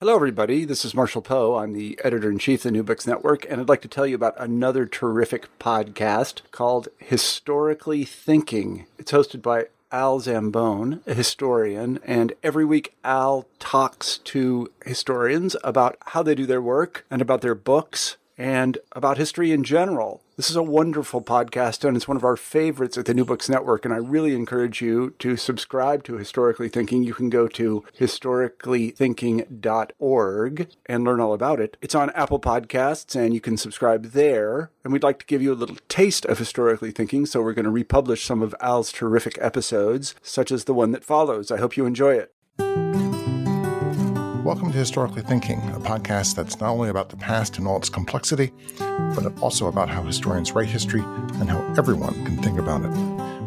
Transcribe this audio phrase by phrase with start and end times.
[0.00, 0.64] Hello, everybody.
[0.64, 1.56] This is Marshall Poe.
[1.56, 4.06] I'm the editor in chief of the New Books Network, and I'd like to tell
[4.06, 8.86] you about another terrific podcast called Historically Thinking.
[8.98, 15.98] It's hosted by Al Zambone, a historian, and every week Al talks to historians about
[16.06, 20.22] how they do their work and about their books and about history in general.
[20.38, 23.50] This is a wonderful podcast, and it's one of our favorites at the New Books
[23.50, 23.84] Network.
[23.84, 27.02] And I really encourage you to subscribe to Historically Thinking.
[27.02, 31.76] You can go to historicallythinking.org and learn all about it.
[31.82, 34.70] It's on Apple Podcasts, and you can subscribe there.
[34.84, 37.66] And we'd like to give you a little taste of Historically Thinking, so we're going
[37.66, 41.50] to republish some of Al's terrific episodes, such as the one that follows.
[41.50, 42.32] I hope you enjoy it.
[44.50, 47.88] Welcome to Historically Thinking, a podcast that's not only about the past and all its
[47.88, 48.50] complexity,
[49.14, 52.92] but also about how historians write history and how everyone can think about it.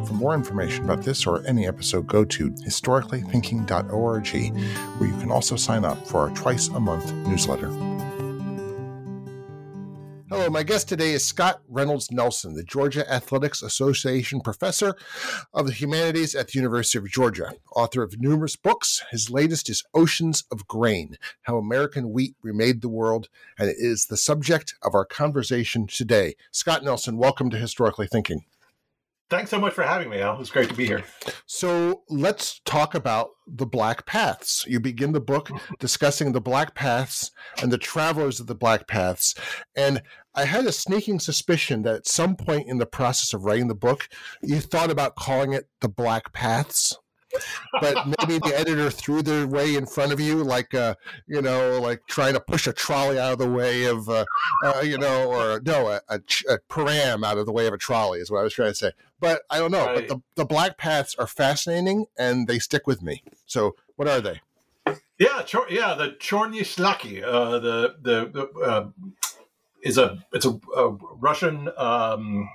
[0.07, 4.27] For more information about this or any episode, go to historicallythinking.org,
[4.97, 7.67] where you can also sign up for our twice a month newsletter.
[10.33, 14.95] Hello, my guest today is Scott Reynolds Nelson, the Georgia Athletics Association professor
[15.53, 19.03] of the humanities at the University of Georgia, author of numerous books.
[19.11, 24.07] His latest is Oceans of Grain How American Wheat Remade the World, and it is
[24.07, 26.33] the subject of our conversation today.
[26.49, 28.43] Scott Nelson, welcome to Historically Thinking.
[29.33, 30.39] Thanks so much for having me, Al.
[30.39, 31.03] It's great to be here.
[31.47, 34.63] So let's talk about the Black Paths.
[34.67, 35.73] You begin the book mm-hmm.
[35.79, 39.33] discussing the Black Paths and the travelers of the Black Paths.
[39.75, 40.03] And
[40.35, 43.73] I had a sneaking suspicion that at some point in the process of writing the
[43.73, 44.07] book,
[44.43, 46.95] you thought about calling it the Black Paths
[47.81, 50.95] but maybe the editor threw their way in front of you, like uh,
[51.27, 54.25] you know, like trying to push a trolley out of the way of, uh,
[54.65, 57.77] uh, you know, or no, a, a, a, param out of the way of a
[57.77, 58.91] trolley is what I was trying to say.
[59.19, 59.85] But I don't know.
[59.85, 60.07] Right.
[60.07, 63.23] But the, the black paths are fascinating and they stick with me.
[63.45, 64.41] So what are they?
[65.19, 68.89] Yeah, chor- yeah, the Chorny Shlaki, uh, the the, the uh,
[69.81, 70.89] is a it's a, a
[71.19, 71.69] Russian.
[71.77, 72.49] Um,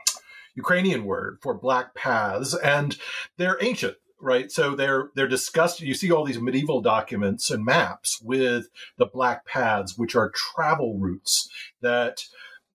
[0.58, 2.98] Ukrainian word for black paths, and
[3.36, 4.50] they're ancient right?
[4.50, 5.80] So they're they're discussed.
[5.80, 8.68] You see all these medieval documents and maps with
[8.98, 11.48] the black paths, which are travel routes
[11.82, 12.24] that.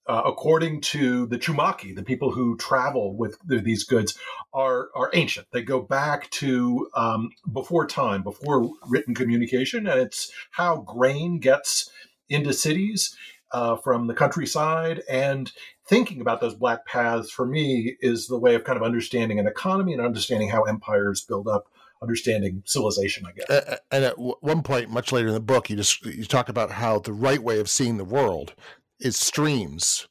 [0.05, 4.19] Uh, according to the Chumaki, the people who travel with the, these goods
[4.53, 5.47] are are ancient.
[5.53, 11.89] They go back to um, before time, before written communication, and it's how grain gets
[12.27, 13.15] into cities
[13.53, 15.03] uh, from the countryside.
[15.09, 15.51] And
[15.85, 19.47] thinking about those black paths for me is the way of kind of understanding an
[19.47, 21.67] economy and understanding how empires build up
[22.01, 23.79] understanding civilization, I guess.
[23.91, 26.99] And at one point, much later in the book, you just you talk about how
[26.99, 28.53] the right way of seeing the world
[28.99, 30.07] is streams.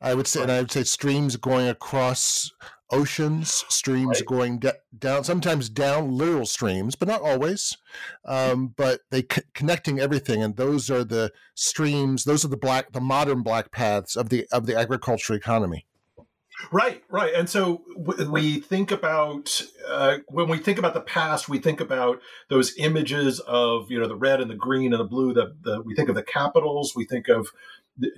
[0.00, 2.52] I would say, and I would say streams going across
[2.90, 4.26] oceans, streams right.
[4.26, 7.76] going de- down, sometimes down literal streams, but not always.
[8.24, 12.24] Um, but they c- connecting everything, and those are the streams.
[12.24, 15.86] Those are the black, the modern black paths of the of the agricultural economy.
[16.72, 17.32] Right, right.
[17.34, 22.20] And so we think about uh, when we think about the past, we think about
[22.48, 25.32] those images of you know the red and the green and the blue.
[25.34, 26.96] That the, we think of the capitals.
[26.96, 27.52] We think of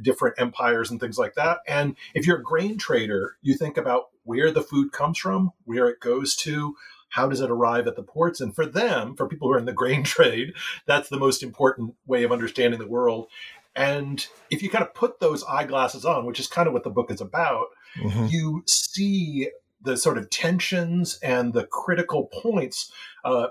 [0.02, 1.58] different empires and things like that.
[1.66, 5.88] And if you're a grain trader, you think about where the food comes from, where
[5.88, 6.76] it goes to,
[7.10, 8.40] how does it arrive at the ports?
[8.40, 10.54] And for them, for people who are in the grain trade,
[10.86, 13.28] that's the most important way of understanding the world.
[13.76, 16.90] And if you kind of put those eyeglasses on, which is kind of what the
[16.90, 17.66] book is about,
[17.96, 18.26] mm-hmm.
[18.26, 19.48] you see
[19.82, 22.92] the sort of tensions and the critical points
[23.24, 23.48] uh,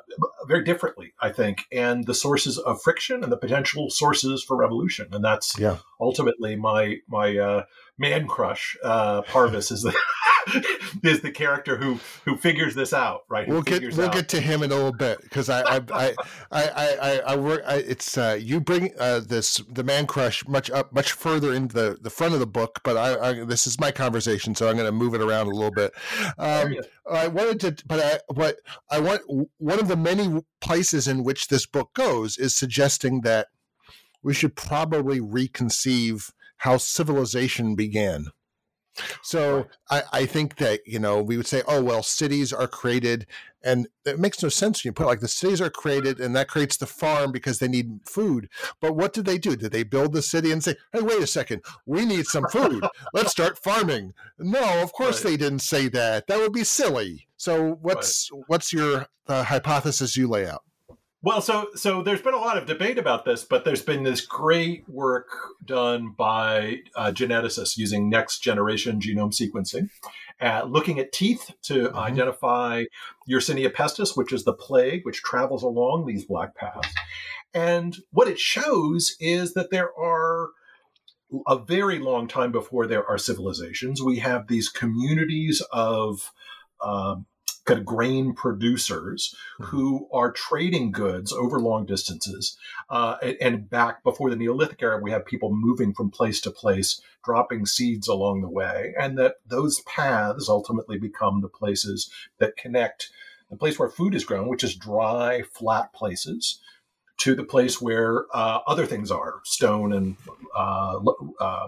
[0.47, 5.07] very differently, I think, and the sources of friction and the potential sources for revolution.
[5.11, 5.77] And that's yeah.
[5.99, 7.63] ultimately my my uh,
[7.97, 8.77] man crush.
[8.83, 9.95] Uh, Parvus is the
[11.03, 13.47] is the character who who figures this out, right?
[13.47, 14.13] We'll get we'll out.
[14.13, 16.13] get to him in a little bit because I I, I
[16.51, 16.67] I
[17.01, 17.63] I I work.
[17.65, 21.75] I, it's uh, you bring uh, this the man crush much up much further into
[21.75, 24.75] the, the front of the book, but I, I this is my conversation, so I'm
[24.75, 25.93] going to move it around a little bit.
[26.37, 26.75] Um,
[27.09, 28.57] I wanted to, but I what
[28.89, 29.21] I want
[29.57, 33.47] one of the many places in which this book goes is suggesting that
[34.21, 38.27] we should probably reconceive how civilization began
[39.21, 39.67] So.
[39.89, 43.25] I, I think that, you know, we would say, oh, well, cities are created
[43.63, 46.47] and it makes no sense when you put like the cities are created and that
[46.47, 48.49] creates the farm because they need food.
[48.79, 49.55] But what did they do?
[49.55, 52.85] Did they build the city and say, hey, wait a second, we need some food.
[53.13, 54.13] Let's start farming.
[54.37, 55.31] No, of course right.
[55.31, 56.27] they didn't say that.
[56.27, 57.27] That would be silly.
[57.37, 58.43] So what's right.
[58.47, 60.63] what's your uh, hypothesis you lay out?
[61.21, 64.21] Well, so so there's been a lot of debate about this, but there's been this
[64.21, 65.27] great work
[65.65, 69.89] done by uh, geneticists using next generation genome sequencing,
[70.39, 71.97] uh, looking at teeth to mm-hmm.
[71.97, 72.85] identify
[73.29, 76.87] Yersinia pestis, which is the plague which travels along these black paths.
[77.53, 80.51] And what it shows is that there are
[81.47, 84.01] a very long time before there are civilizations.
[84.01, 86.31] We have these communities of
[86.81, 87.25] um,
[87.65, 89.65] kind of grain producers mm-hmm.
[89.65, 92.57] who are trading goods over long distances.
[92.89, 97.01] Uh, and back before the Neolithic era, we have people moving from place to place,
[97.23, 103.09] dropping seeds along the way, and that those paths ultimately become the places that connect
[103.49, 106.59] the place where food is grown, which is dry, flat places.
[107.23, 110.15] To the place where uh, other things are, stone and
[110.57, 111.01] uh,
[111.41, 111.67] uh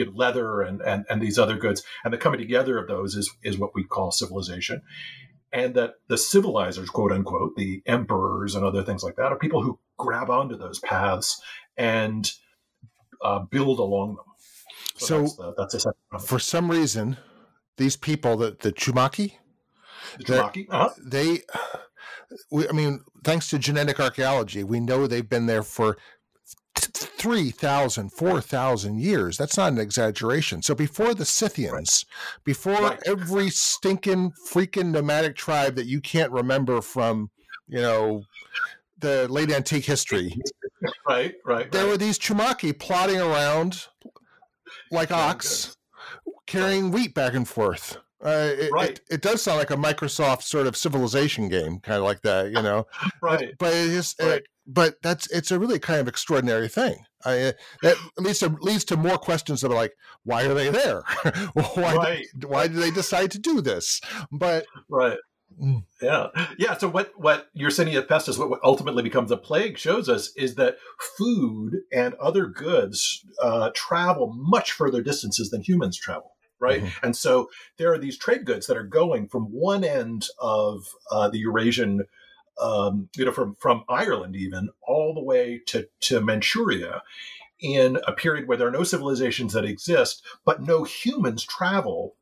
[0.00, 1.82] you know, leather and, and, and these other goods.
[2.04, 4.82] And the coming together of those is, is what we call civilization
[5.52, 9.62] and that the civilizers, quote unquote, the emperors and other things like that, are people
[9.62, 11.40] who grab onto those paths
[11.76, 12.32] and
[13.22, 14.24] uh, build along them.
[14.96, 17.16] So, so that's, the, that's for some reason,
[17.76, 19.34] these people, the the Chumaki,
[20.18, 20.90] the Chumaki, uh-huh.
[21.02, 21.40] they,
[22.50, 25.96] we, I mean, thanks to genetic archaeology, we know they've been there for
[27.20, 29.36] 3,000, 4,000 years.
[29.36, 30.62] That's not an exaggeration.
[30.62, 32.44] So before the Scythians, right.
[32.44, 32.98] before right.
[33.04, 37.30] every stinking freaking nomadic tribe that you can't remember from,
[37.68, 38.22] you know,
[39.00, 40.34] the late antique history.
[41.06, 41.70] Right, right.
[41.70, 41.90] There right.
[41.90, 43.88] were these Chumaki plodding around
[44.90, 45.76] like ox,
[46.46, 47.98] carrying wheat back and forth.
[48.22, 48.90] Uh, it, right.
[48.90, 52.46] It, it, does sound like a Microsoft sort of civilization game, kind of like that,
[52.46, 52.86] you know.
[53.22, 53.54] right.
[53.58, 54.38] But it is, right.
[54.38, 57.04] It, but that's it's a really kind of extraordinary thing.
[57.24, 59.94] I, that leads to leads to more questions that are like,
[60.24, 61.02] why are they there?
[61.54, 62.26] why right.
[62.38, 64.00] did, why did they decide to do this?
[64.30, 65.18] But right.
[65.60, 65.84] Mm.
[66.00, 66.28] Yeah,
[66.58, 66.76] yeah.
[66.76, 70.76] So what what Yersinia pestis, what ultimately becomes a plague, shows us is that
[71.18, 76.82] food and other goods uh, travel much further distances than humans travel right?
[76.82, 77.06] Mm-hmm.
[77.06, 81.28] And so there are these trade goods that are going from one end of uh,
[81.28, 82.02] the Eurasian
[82.60, 87.02] um, you know, from from Ireland even all the way to to Manchuria,
[87.60, 92.16] in a period where there are no civilizations that exist, but no humans travel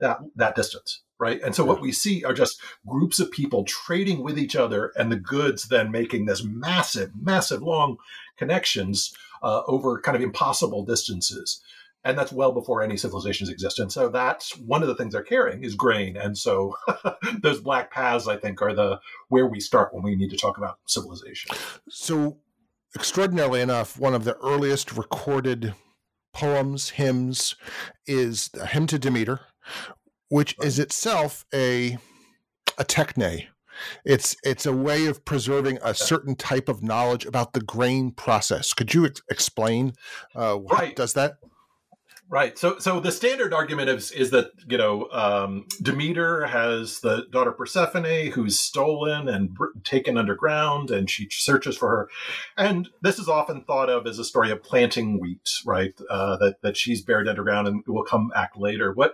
[0.00, 1.40] that that distance, right?
[1.42, 5.10] And so what we see are just groups of people trading with each other, and
[5.10, 7.96] the goods then making this massive, massive long
[8.36, 11.62] connections uh, over kind of impossible distances
[12.04, 13.78] and that's well before any civilizations exist.
[13.78, 16.16] And so that's one of the things they're carrying is grain.
[16.16, 16.76] And so
[17.42, 20.58] those black paths, I think, are the where we start when we need to talk
[20.58, 21.56] about civilization.
[21.88, 22.38] So,
[22.94, 25.74] extraordinarily enough, one of the earliest recorded
[26.32, 27.54] poems, hymns,
[28.06, 29.40] is the hymn to Demeter,
[30.28, 31.98] which is itself a
[32.78, 33.46] a techne.
[34.04, 38.74] It's it's a way of preserving a certain type of knowledge about the grain process.
[38.74, 39.94] Could you ex- explain
[40.34, 40.96] uh, what right.
[40.96, 41.36] does that?
[42.32, 42.58] Right.
[42.58, 47.52] So, so the standard argument is is that you know um, Demeter has the daughter
[47.52, 52.08] Persephone who's stolen and br- taken underground, and she searches for her.
[52.56, 55.92] And this is often thought of as a story of planting wheat, right?
[56.08, 58.94] Uh, that that she's buried underground and will come back later.
[58.94, 59.12] What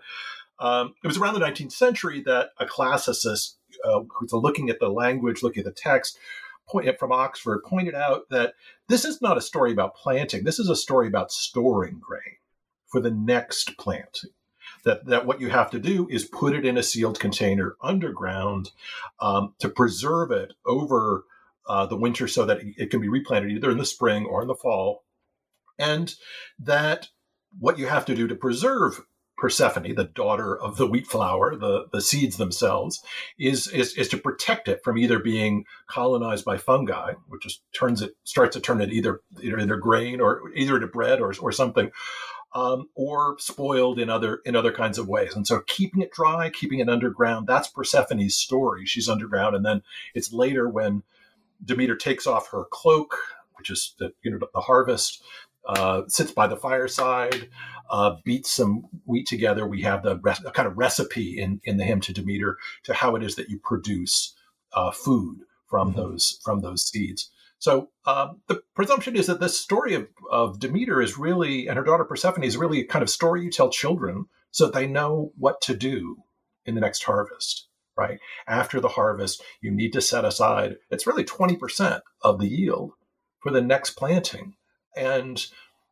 [0.60, 4.90] um, it was around the 19th century that a classicist uh, who's looking at the
[4.90, 6.20] language, looking at the text,
[6.68, 8.54] point from Oxford, pointed out that
[8.88, 10.44] this is not a story about planting.
[10.44, 12.37] This is a story about storing grain
[12.88, 14.20] for the next plant.
[14.84, 18.70] That, that what you have to do is put it in a sealed container underground
[19.20, 21.24] um, to preserve it over
[21.68, 24.48] uh, the winter so that it can be replanted either in the spring or in
[24.48, 25.04] the fall.
[25.78, 26.14] And
[26.58, 27.08] that
[27.58, 29.00] what you have to do to preserve
[29.38, 33.00] Persephone, the daughter of the wheat flower, the, the seeds themselves,
[33.38, 38.02] is, is is to protect it from either being colonized by fungi, which just turns
[38.02, 41.52] it starts to turn it either either into grain or either into bread or, or
[41.52, 41.92] something,
[42.54, 45.34] um, or spoiled in other in other kinds of ways.
[45.34, 48.86] And so keeping it dry, keeping it underground, that's Persephone's story.
[48.86, 49.82] She's underground, and then
[50.14, 51.02] it's later when
[51.64, 53.16] Demeter takes off her cloak,
[53.56, 55.22] which is the you know the harvest,
[55.66, 57.48] uh, sits by the fireside,
[57.90, 59.66] uh, beats some wheat together.
[59.66, 63.14] We have the res- kind of recipe in in the hymn to Demeter to how
[63.16, 64.34] it is that you produce
[64.72, 66.00] uh, food from mm-hmm.
[66.00, 67.30] those from those seeds.
[67.58, 71.84] So um, the presumption is that this story of, of Demeter is really, and her
[71.84, 75.32] daughter Persephone is really a kind of story you tell children so that they know
[75.36, 76.16] what to do
[76.64, 78.20] in the next harvest right?
[78.46, 82.92] After the harvest you need to set aside it's really 20% of the yield
[83.40, 84.54] for the next planting.
[84.96, 85.44] And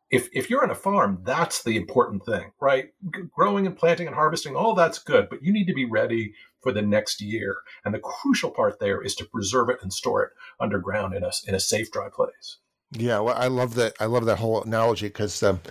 [0.09, 2.89] if, if you're on a farm that's the important thing right?
[3.13, 6.33] G- growing and planting and harvesting all that's good but you need to be ready
[6.67, 7.57] for the next year.
[7.85, 11.31] And the crucial part there is to preserve it and store it underground in a,
[11.47, 12.57] in a safe dry place.
[12.91, 13.93] Yeah, well, I love that.
[13.99, 15.61] I love that whole analogy because, um,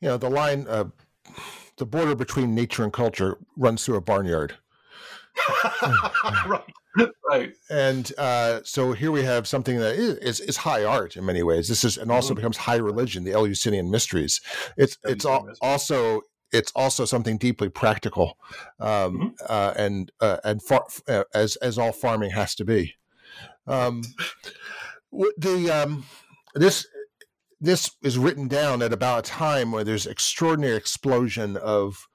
[0.00, 0.84] you know, the line, uh,
[1.76, 4.56] the border between nature and culture runs through a barnyard,
[6.46, 6.72] right
[7.28, 11.24] right and uh, so here we have something that is, is, is high art in
[11.26, 11.68] many ways.
[11.68, 12.36] This is and also Mhm.
[12.36, 14.40] becomes high religion, the Eleusinian mysteries.
[14.76, 18.38] It's it's al- also it's also something deeply practical,
[18.80, 22.94] um, uh, and uh, and far, uh, as as all farming has to be.
[23.66, 24.02] Um,
[25.36, 26.04] the um,
[26.54, 26.86] this
[27.60, 32.06] this is written down at about a time where there's extraordinary explosion of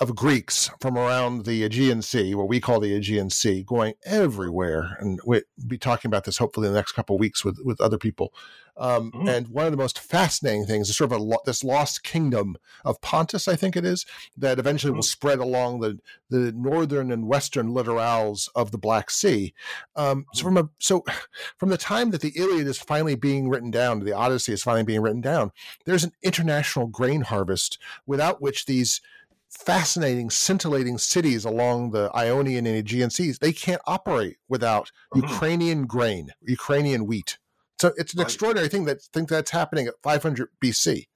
[0.00, 4.96] of Greeks from around the Aegean Sea, what we call the Aegean Sea, going everywhere,
[5.00, 7.80] and we'll be talking about this hopefully in the next couple of weeks with with
[7.80, 8.32] other people.
[8.76, 9.28] Um, Mhm.
[9.28, 12.56] And one of the most fascinating things is sort of a lo- this lost kingdom
[12.84, 15.98] of Pontus, I think it is, that eventually will spread along the
[16.30, 19.52] the northern and western littorals of the Black Sea.
[19.96, 21.04] Um, so from a so
[21.58, 24.84] from the time that the Iliad is finally being written down, the Odyssey is finally
[24.84, 25.50] being written down,
[25.84, 29.00] there's an international grain harvest without which these
[29.50, 35.22] fascinating, scintillating cities along the Ionian and Aegean seas they can't operate without Mhm.
[35.30, 37.38] Ukrainian grain, Ukrainian wheat.
[37.80, 38.26] So it's an Right.
[38.26, 41.08] extraordinary thing that think that's happening at 500 BC.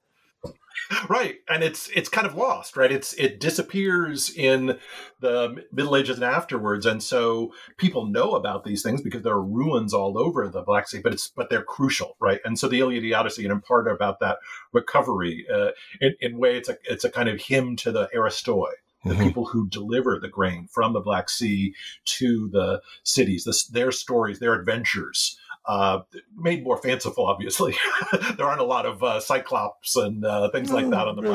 [1.08, 4.78] Right and it's it's kind of lost right it's it disappears in
[5.20, 9.42] the middle ages and afterwards and so people know about these things because there are
[9.42, 12.80] ruins all over the black sea but it's but they're crucial right and so the
[12.80, 14.38] iliad the odyssey and in part about that
[14.72, 18.70] recovery uh, in, in way it's a it's a kind of hymn to the aristoi
[19.04, 19.22] the Mhm.
[19.26, 21.74] people who deliver the grain from the Black Sea
[22.04, 25.36] to the cities, this, their stories, their adventures,
[25.66, 26.00] uh,
[26.36, 27.74] made more fanciful, obviously.
[28.36, 31.28] there aren't a lot of uh, cyclops and uh, things like that on the You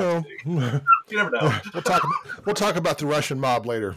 [0.61, 0.83] Black.
[1.09, 1.53] You never know.
[1.73, 2.05] we'll talk.
[2.45, 3.95] We'll talk about the Russian mob later.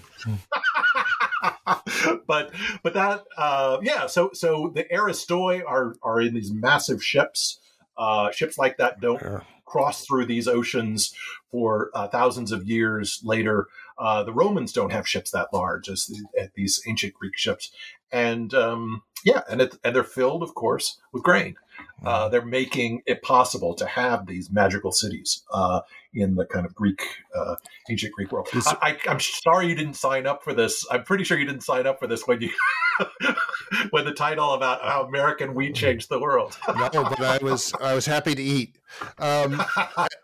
[2.26, 7.58] but but that uh, yeah so so the aristoi are are in these massive ships
[7.96, 9.40] uh, ships like that don't Yeah.
[9.64, 11.14] cross through these oceans
[11.50, 13.66] for uh, thousands of years later
[13.98, 17.70] uh, the romans don't have ships that large as the, as these ancient greek ships
[18.12, 21.56] and um, yeah and it, and they're filled of course with grain.
[22.04, 25.42] Uh, they're making it possible to have these magical cities.
[25.52, 25.80] Uh,
[26.14, 27.00] in the kind of Greek,
[27.34, 27.54] uh,
[27.90, 28.48] ancient Greek world.
[28.54, 30.84] Is- I, I'm sorry you didn't sign up for this.
[30.90, 32.50] I'm pretty sure you didn't sign up for this when you
[33.90, 36.56] when the title about how American wheat changed the world.
[36.92, 38.76] No, but I was I was happy to eat.
[39.18, 39.62] Um,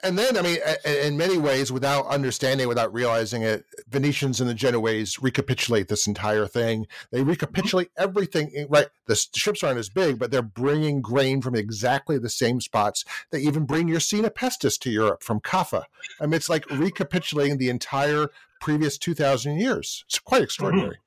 [0.02, 4.54] and then, I mean, in many ways, without understanding, without realizing it, Venetians and the
[4.54, 6.86] Genoese recapitulate this entire thing.
[7.12, 8.50] They recapitulate everything.
[8.56, 12.60] eh, Right, the ships aren't as big, but they're bringing grain from exactly the same
[12.60, 13.04] spots.
[13.30, 15.75] They even bring Yersinia pestis to Europe from Kaffa.
[16.20, 18.28] I mean, it's like recapitulating the entire
[18.60, 20.04] previous two thousand years.
[20.06, 20.98] It's quite extraordinary.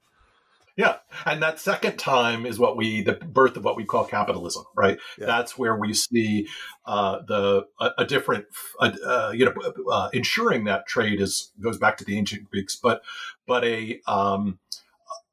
[0.79, 0.95] Yeah,
[1.25, 4.97] and that second time is what we the birth of what we call capitalism, right?
[5.17, 5.25] Yeah.
[5.25, 6.47] That's where we see
[6.85, 8.45] uh, the a, a different,
[8.79, 9.53] uh, uh, you know,
[9.91, 13.01] uh, ensuring that trade is goes back to the ancient Greeks, but
[13.45, 14.59] but a um,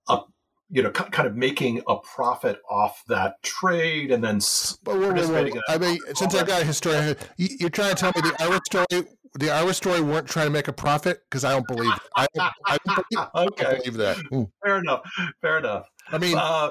[0.08, 0.22] a
[0.68, 4.40] you know ki- kind of making a profit off that trade and then
[4.82, 5.12] But whoa.
[5.12, 8.34] participating in I mean, since I got a historian, you're trying to tell me the
[8.40, 9.06] Irish story,
[9.38, 11.92] the Irish story weren't trying to make a profit because I don't believe.
[11.92, 12.00] It.
[12.16, 14.16] I, don't- I, don't believe, I okay, don't believe that.
[14.32, 14.50] Mm.
[14.64, 15.00] fair enough,
[15.40, 15.88] fair enough.
[16.10, 16.70] I mean, Uh,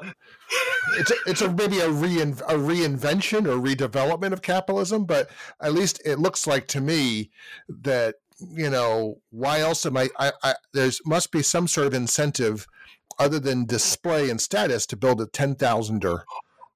[0.98, 5.30] it's a, it's a maybe a rein, a reinvention or redevelopment of capitalism, but
[5.62, 7.32] at least it looks like to me
[7.68, 10.10] that you know why else am I?
[10.20, 12.66] I, I there's must be some sort of incentive
[13.20, 16.24] other than display and status to build a ten thousander.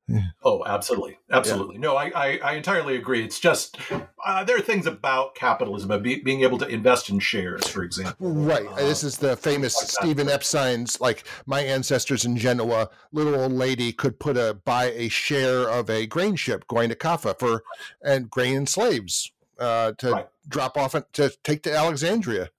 [0.44, 1.78] Oh, absolutely, absolutely.
[1.78, 3.24] No, I, I, I entirely agree.
[3.24, 3.78] It's just
[4.26, 7.84] uh, there are things about capitalism, of be, being able to invest in shares, for
[7.84, 8.32] example.
[8.32, 8.66] Right.
[8.66, 9.92] Uh, this is the famous like that.
[9.92, 15.10] Steven Epstein's like my ancestors in Genoa, little old lady could put a buy a
[15.10, 17.64] share of a grain ship going to Kaffa for
[18.02, 20.28] and grain and slaves uh, to Right.
[20.48, 22.50] drop off and to take to Alexandria.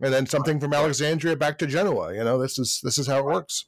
[0.00, 2.12] And then something from Alexandria back to Genoa.
[2.14, 3.64] You know, this is this is how it works.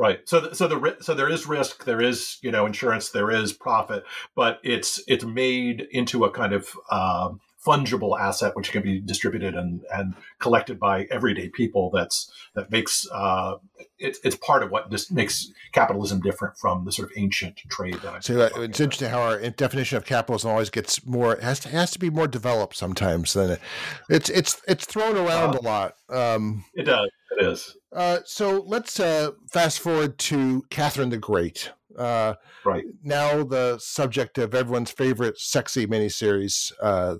[0.00, 0.26] Right.
[0.26, 4.02] So, so the so there is risk, there is you know insurance, there is profit,
[4.34, 9.54] but it's it's made into a kind of um, fungible asset which can be distributed
[9.54, 13.56] and, and collected by everyday people that's that makes uh,
[13.98, 17.94] it, it's part of what just makes capitalism different from the sort of ancient trade
[18.02, 21.42] that I so uh, it's interesting how our definition of capitalism always gets more it
[21.42, 23.60] has to has to be more developed sometimes than it,
[24.08, 27.10] it's it's it's thrown around uh, a lot um, it does.
[27.38, 27.76] It is.
[27.92, 31.70] uh, so let's uh, fast forward to Catherine the Great.
[31.98, 36.72] Uh, right now, the subject of everyone's favorite sexy miniseries.
[36.80, 37.16] Uh,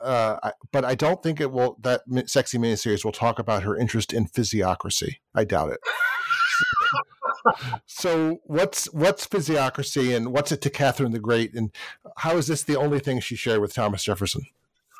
[0.00, 1.78] uh, but I don't think it will.
[1.80, 5.16] That sexy miniseries will talk about her interest in physiocracy.
[5.34, 5.80] I doubt it.
[7.86, 11.70] so what's what's physiocracy and what's it to Catherine the Great and
[12.18, 14.42] how is this the only thing she shared with Thomas Jefferson?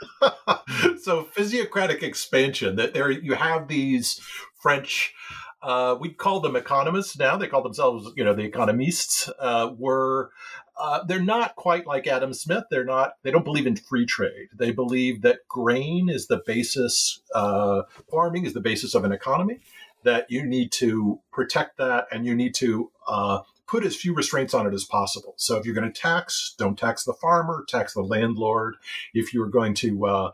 [1.03, 4.21] so physiocratic expansion that there you have these
[4.61, 5.15] French
[5.63, 7.37] uh, we call them economists now.
[7.37, 9.31] They call themselves, you know, the economists.
[9.39, 10.31] Uh, were
[10.77, 12.65] uh, they're not quite like Adam Smith.
[12.71, 13.15] They're not.
[13.23, 14.49] They don't believe in free trade.
[14.55, 17.21] They believe that grain is the basis.
[17.35, 19.61] Uh, farming is the basis of an economy.
[20.03, 24.55] That you need to protect that, and you need to uh, put as few restraints
[24.55, 25.35] on it as possible.
[25.37, 28.77] So if you're going to tax, don't tax the farmer, tax the landlord.
[29.13, 30.31] If you're going to uh,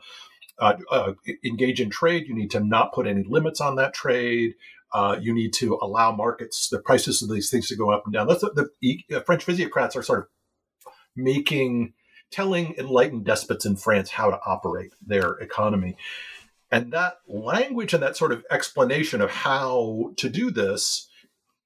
[0.58, 1.12] uh, uh,
[1.44, 4.54] engage in trade, you need to not put any limits on that trade.
[4.92, 8.14] Uh, you need to allow markets, the prices of these things to go up and
[8.14, 8.26] down.
[8.26, 10.26] That's the, the uh, French physiocrats are sort of
[11.14, 11.92] making,
[12.30, 15.96] telling enlightened despots in France how to operate their economy.
[16.70, 21.08] And that language and that sort of explanation of how to do this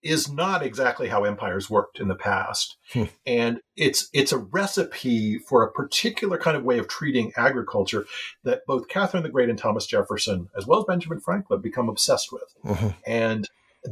[0.02, 2.76] is not exactly how empires worked in the past.
[2.92, 3.04] Hmm.
[3.26, 8.07] And it's it's a recipe for a particular kind of way of treating agriculture
[8.45, 12.33] that both Catherine the Great and Thomas Jefferson, as well as Benjamin Franklin, become obsessed
[12.33, 12.54] with.
[12.64, 12.88] Mm-hmm.
[13.07, 13.49] And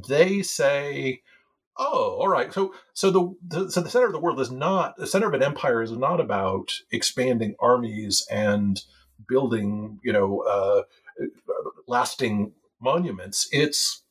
[0.09, 1.23] they say,
[1.77, 2.53] oh, all right.
[2.53, 5.35] So so the, the, so the center of the world is not the center of
[5.35, 8.81] an empire is not about expanding armies and
[9.29, 10.83] building, you know, uh,
[11.87, 13.49] lasting monuments.
[13.53, 14.03] It's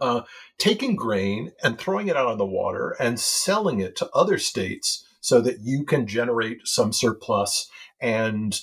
[0.00, 0.22] uh,
[0.58, 5.04] taking grain and throwing it out on the water and selling it to other states
[5.20, 8.60] so that you can generate some surplus and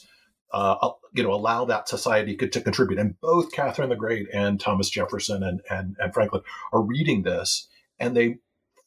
[0.51, 2.99] uh, you know allow that society to contribute.
[2.99, 6.41] And both Catherine the Great and Thomas Jefferson and, and, and Franklin
[6.71, 7.67] are reading this,
[7.99, 8.37] and they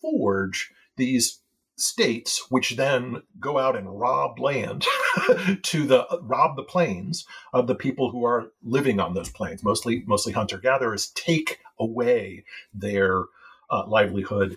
[0.01, 1.41] forge these
[1.81, 4.85] states which then go out and rob land
[5.63, 10.03] to the rob the plains of the people who are living on those plains mostly
[10.07, 13.25] mostly hunter gatherers take away their
[13.71, 14.57] uh, livelihood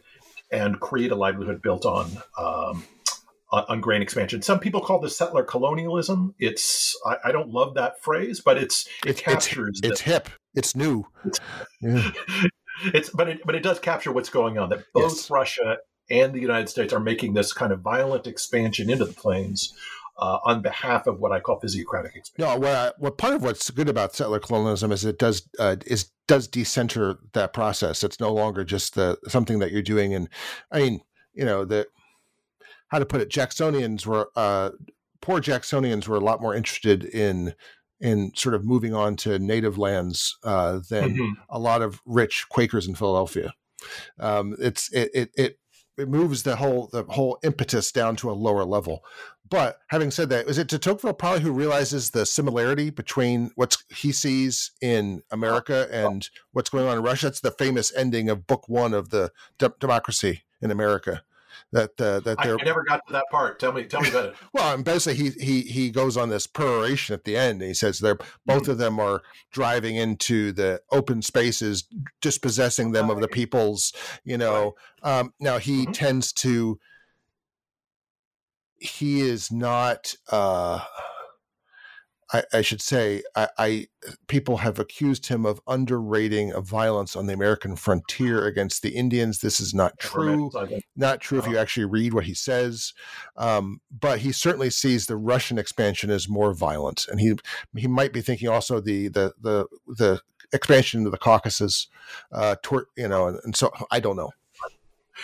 [0.51, 2.83] and create a livelihood built on um,
[3.53, 4.41] on grain expansion.
[4.41, 6.33] Some people call this settler colonialism.
[6.39, 9.79] It's I, I don't love that phrase, but it's it captures.
[9.83, 10.29] It's, it's hip.
[10.55, 11.05] It's new.
[11.25, 11.39] It's,
[11.81, 12.12] yeah.
[12.86, 14.69] it's but it but it does capture what's going on.
[14.69, 15.29] That both yes.
[15.29, 15.77] Russia
[16.13, 19.73] and the United States are making this kind of violent expansion into the plains
[20.17, 22.54] uh, on behalf of what I call physiocratic expansion.
[22.54, 26.12] No, what, what part of what's good about settler colonialism is it does uh, is
[26.28, 28.04] does decenter that process.
[28.04, 30.13] It's no longer just the something that you're doing.
[30.13, 30.30] And
[30.71, 31.02] I mean,
[31.34, 31.88] you know, the
[32.89, 34.69] how to put it, Jacksonians were uh,
[35.19, 37.56] poor Jacksonians were a lot more interested in
[37.99, 41.32] in sort of moving on to native lands uh, than mm-hmm.
[41.49, 43.54] a lot of rich Quakers in Philadelphia.
[44.19, 45.60] Um, it's it, it, it
[45.97, 49.03] it moves the whole the whole impetus down to a lower level.
[49.49, 53.77] But having said that, is it de Tocqueville probably who realizes the similarity between what
[53.89, 57.27] he sees in America uh, and what's going on in Russia?
[57.27, 61.23] It's the famous ending of Book One of the De- Democracy in America,
[61.71, 62.59] that uh, that they're.
[62.59, 63.59] I never got to that part.
[63.59, 64.35] Tell me, tell me about it.
[64.53, 67.61] well, and basically, he he he goes on this peroration at the end.
[67.61, 68.71] And he says they're both mm-hmm.
[68.71, 71.87] of them are driving into the open spaces,
[72.21, 73.93] dispossessing them of the peoples.
[74.23, 75.19] You know, right.
[75.19, 75.91] um, now he mm-hmm.
[75.91, 76.79] tends to.
[78.77, 80.15] He is not.
[80.31, 80.81] Uh,
[82.34, 83.88] I, I should say, I, I,
[84.28, 89.39] people have accused him of underrating of violence on the American frontier against the Indians.
[89.39, 90.50] This is not true.
[90.96, 92.93] Not true if you actually read what he says.
[93.38, 97.36] Um, but he certainly sees the Russian expansion as more violent, and he
[97.76, 101.88] he might be thinking also the the the the expansion into the Caucasus,
[102.32, 104.32] uh, toward, you know, and, and so I don't know.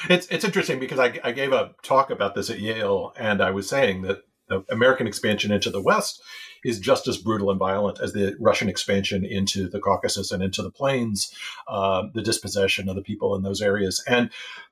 [0.10, 3.50] It's it's interesting because I, I gave a talk about this at Yale, and I
[3.50, 6.22] was saying that the American expansion into the West
[6.64, 10.62] is just as brutal and violent as the Russian expansion into the Caucasus and into
[10.62, 11.34] the plains,
[11.68, 14.04] uh, the dispossession of the people in those areas.
[14.08, 14.30] And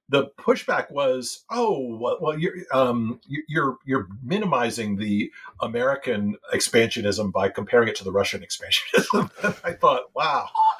[0.10, 7.90] the pushback was, oh, well, you're um, you're you're minimizing the American expansionism by comparing
[7.90, 9.30] it to the Russian expansionism.
[9.66, 10.48] I thought, wow,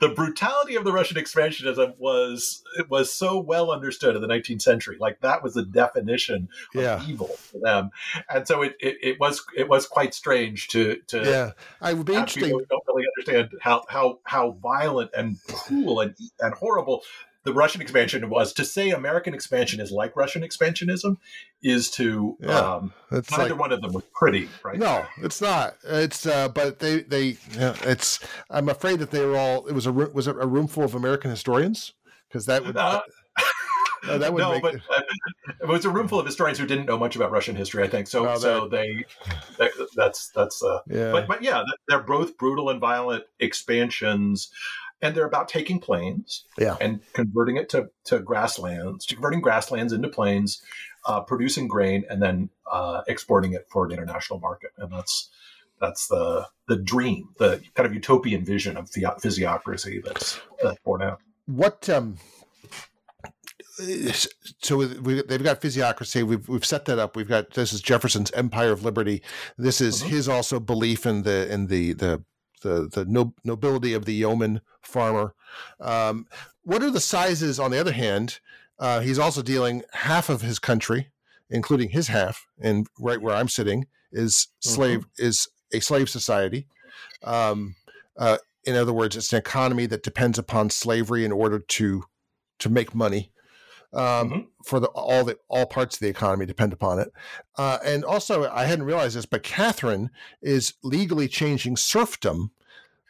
[0.00, 4.62] the brutality of the Russian expansionism was it was so well understood in the 19th
[4.62, 4.96] century.
[5.00, 7.02] Like that was the definition of Yeah.
[7.04, 7.90] evil for them,
[8.28, 11.50] and so it, it, it was it was quite strange to to Yeah,
[11.80, 12.50] I would be interesting.
[12.50, 17.02] don't really understand how how how violent and cruel and and horrible
[17.44, 18.52] the Russian expansion was.
[18.54, 21.16] To say American expansion is like Russian expansionism
[21.62, 22.58] is to Yeah.
[22.58, 24.78] um, It's neither like one of them was pretty, right?
[24.78, 25.76] no, it's not.
[25.84, 28.20] It's uh, but they they it's.
[28.50, 29.66] I'm afraid that they were all.
[29.66, 31.92] It was a was it a room full of American historians
[32.28, 32.76] because that would
[34.08, 35.00] Uh, that would no, make but uh,
[35.62, 37.82] it was a room full of historians who didn't know much about Russian history.
[37.82, 38.28] I think so.
[38.28, 39.04] Oh, so they,
[39.58, 40.62] that, that's that's.
[40.62, 44.50] Uh, yeah but but yeah, they're both brutal and violent expansions,
[45.04, 46.76] and they're about taking plains, Yeah.
[46.80, 50.60] and converting it to to grasslands, converting grasslands into plains,
[51.06, 55.30] uh, producing grain, and then uh, exporting it for an international market, and that's.
[55.80, 61.02] That's the the dream, the kind of utopian vision of physio- physiocracy that's that's born
[61.02, 61.18] out.
[61.46, 62.16] what um
[64.62, 68.30] so we, they've got physiocracy we've, we've set that up we've got this is jefferson's
[68.32, 69.20] empire of liberty
[69.58, 70.06] this is Mhm.
[70.06, 72.22] his also belief in the in the the
[72.64, 75.34] the, the no, nobility of the yeoman farmer.
[75.80, 76.26] Um,
[76.64, 78.40] what are the sizes on the other hand
[78.80, 81.12] uh, he's also dealing half of his country
[81.48, 86.66] including his half and right where i'm sitting is slave is a slave society.
[87.22, 87.74] Um,
[88.16, 92.04] uh, in other words, it's an economy that depends upon slavery in order to
[92.60, 93.32] to make money.
[93.94, 94.46] Um, Mhm.
[94.64, 97.12] For the all the all parts of the economy depend upon it,
[97.56, 100.10] uh, and also I hadn't realized this, but Catherine
[100.42, 102.50] is legally changing serfdom.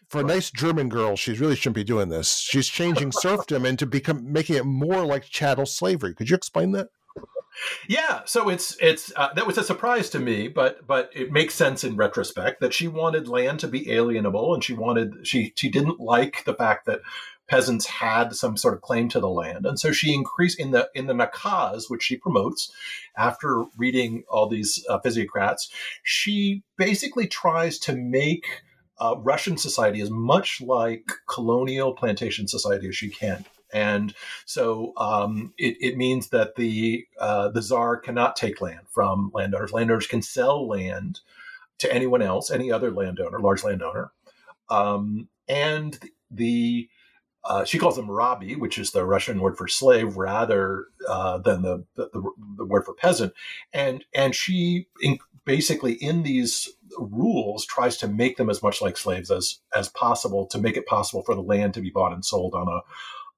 [0.08, 2.36] For a nice German girl, she really shouldn't be doing this.
[2.36, 6.14] She's changing serfdom into become making it more like chattel slavery.
[6.14, 6.88] Could you explain that?
[7.88, 11.54] Yeah, so it's it's uh, that was a surprise to me, but but it makes
[11.54, 15.68] sense in retrospect that she wanted land to be alienable, and she wanted she she
[15.68, 17.00] didn't like the fact that
[17.46, 20.88] peasants had some sort of claim to the land, and so she increased in the
[20.94, 22.72] in the nakaz, which she promotes.
[23.16, 25.68] After reading all these uh, physiocrats,
[26.02, 28.46] she basically tries to make
[28.98, 33.44] uh, Russian society as much like colonial plantation society as she can.
[33.72, 34.14] And
[34.46, 39.72] so um, it, it means that the uh, the czar cannot take land from landowners.
[39.72, 41.20] Landowners can sell land
[41.78, 44.12] to anyone else, any other landowner, large landowner,
[44.70, 45.98] um, and
[46.30, 46.88] the
[47.44, 51.62] uh, she calls them rabi, which is the Russian word for slave, rather uh, than
[51.62, 52.08] the, the
[52.56, 53.34] the word for peasant.
[53.72, 58.96] And and she in, basically in these rules tries to make them as much like
[58.96, 62.24] slaves as as possible to make it possible for the land to be bought and
[62.24, 62.80] sold on a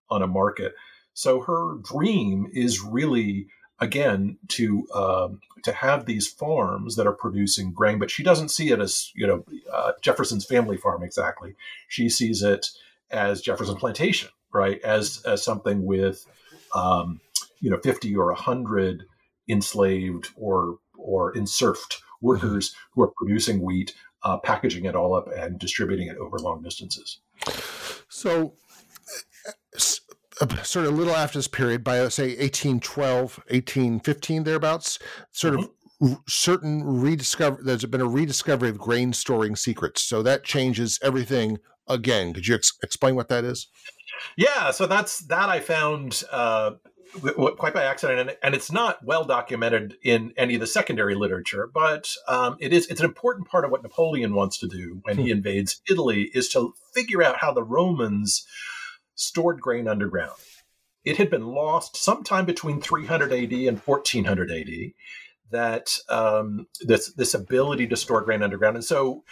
[0.08, 0.74] on a market.
[1.14, 3.48] So her dream is really
[3.80, 8.70] again to um, to have these farms that are producing grain, but she doesn't see
[8.70, 11.56] it as you know uh, Jefferson's family farm exactly.
[11.88, 12.70] She sees it
[13.10, 14.80] as Jefferson Plantation, right?
[14.82, 16.26] As as something with
[16.74, 17.20] um,
[17.60, 19.04] you know fifty or hundred
[19.48, 25.58] enslaved or or enserfed workers who are producing wheat, uh, packaging it all up, and
[25.58, 27.18] distributing it over long distances.
[28.08, 28.54] So,
[30.40, 34.98] uh, sort of a little after this period, by say 1812, 1815, thereabouts,
[35.32, 35.70] sort of
[36.26, 37.60] certain rediscover.
[37.62, 42.32] There's been a rediscovery of grain storing secrets, so that changes everything again.
[42.32, 43.68] Could you ex- explain what that is?
[44.36, 46.72] Yeah, so that's that I found uh,
[47.14, 50.66] w- w- quite by accident, and, and it's not well documented in any of the
[50.66, 52.86] secondary literature, but um, it is.
[52.88, 56.48] It's an important part of what Napoleon wants to do when he invades Italy is
[56.50, 58.46] to figure out how the Romans
[59.14, 60.36] stored grain underground.
[61.04, 64.68] It had been lost sometime between 300 AD and 1400 AD.
[65.52, 69.22] That um, this this ability to store grain underground, and so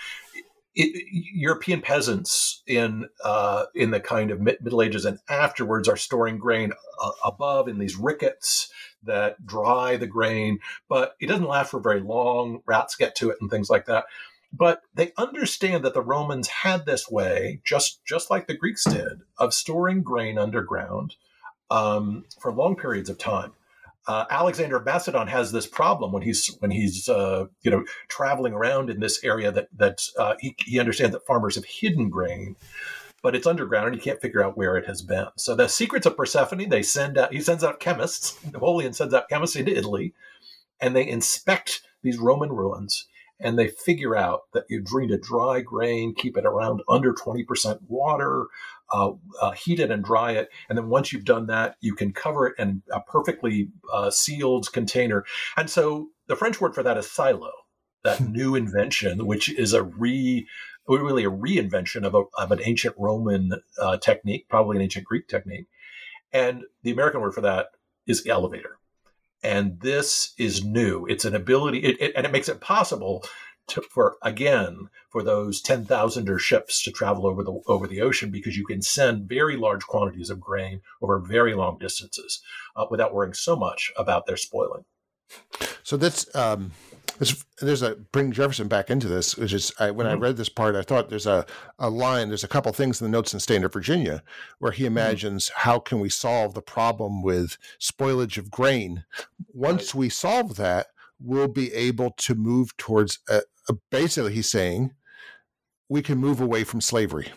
[0.75, 5.97] it, European peasants in uh, in the kind of mid- Middle Ages and afterwards are
[5.97, 8.73] storing grain uh, above in these rickets
[9.05, 10.59] that dry the grain,
[10.89, 12.61] but it doesn't last for very long.
[12.67, 14.07] Rats get to it and things like that.
[14.53, 19.23] But they understand that the Romans had this way, just just like the Greeks did,
[19.39, 21.17] of storing grain underground
[21.71, 23.53] um, for long periods of time.
[24.07, 28.53] Uh, Alexander of Macedon has this problem when he's when he's uh, you know traveling
[28.53, 32.57] around in this area that that uh, he, he understands that farmers have hidden grain,
[33.23, 35.27] but it's underground and you can't figure out where it has been.
[35.37, 38.39] So the secrets of Persephone, they send out he sends out chemists.
[38.53, 40.13] Napoleon sends out chemists into Italy,
[40.81, 43.07] and they inspect these Roman ruins
[43.41, 47.81] and they figure out that you need to dry grain, keep it around under 20%
[47.89, 48.47] water,
[48.93, 50.49] uh, uh, heat it and dry it.
[50.69, 54.73] And then once you've done that, you can cover it in a perfectly uh, sealed
[54.73, 55.25] container.
[55.57, 57.51] And so the French word for that is silo,
[58.03, 60.47] that new invention, which is a re
[60.87, 65.29] really a reinvention of, a, of an ancient Roman uh, technique, probably an ancient Greek
[65.29, 65.67] technique.
[66.33, 67.69] And the American word for that
[68.07, 68.79] is elevator.
[69.43, 71.07] And this is new.
[71.07, 73.25] It's an ability, it, it, and it makes it possible
[73.69, 78.57] to, for again for those 10,000er ships to travel over the over the ocean because
[78.57, 82.43] you can send very large quantities of grain over very long distances
[82.77, 84.85] uh, without worrying so much about their spoiling.
[85.83, 86.73] So that's um,
[87.19, 90.17] there's, there's a bring Jefferson back into this, which is I, when mm-hmm.
[90.17, 91.47] I read this part, I thought there's a,
[91.79, 94.23] a line, there's a couple things in the notes in State of Virginia
[94.59, 94.99] where he mm-hmm.
[94.99, 95.69] imagines mm-hmm.
[95.69, 99.05] how can we solve the problem with spoilage of grain.
[99.53, 100.01] Once right.
[100.01, 100.89] we solve that,
[101.21, 103.43] we'll be able to move towards a,
[103.91, 104.93] basically he's saying
[105.89, 107.29] we can move away from slavery.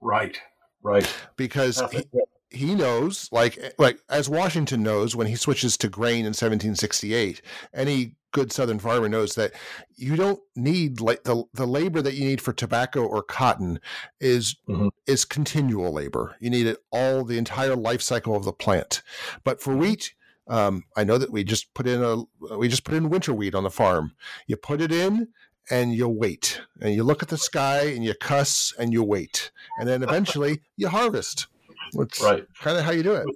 [0.00, 0.40] Right.
[0.82, 1.12] Right.
[1.36, 2.04] Because he,
[2.50, 7.42] he knows, like like as Washington knows when he switches to grain in 1768,
[7.74, 9.52] any good Southern farmer knows that
[9.96, 13.80] you don't need like the the labor that you need for tobacco or cotton
[14.20, 14.88] is mm-hmm.
[15.06, 16.36] is continual labor.
[16.40, 19.02] You need it all the entire life cycle of the plant.
[19.44, 20.14] But for wheat,
[20.48, 23.54] um, I know that we just put in a we just put in winter wheat
[23.54, 24.12] on the farm.
[24.46, 25.28] You put it in
[25.70, 29.50] and you wait, and you look at the sky and you cuss and you wait,
[29.78, 31.46] and then eventually you harvest.
[31.92, 32.46] That's right.
[32.60, 33.26] Kind of how you do it.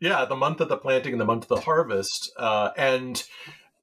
[0.00, 3.22] Yeah, the month of the planting and the month of the harvest, uh, and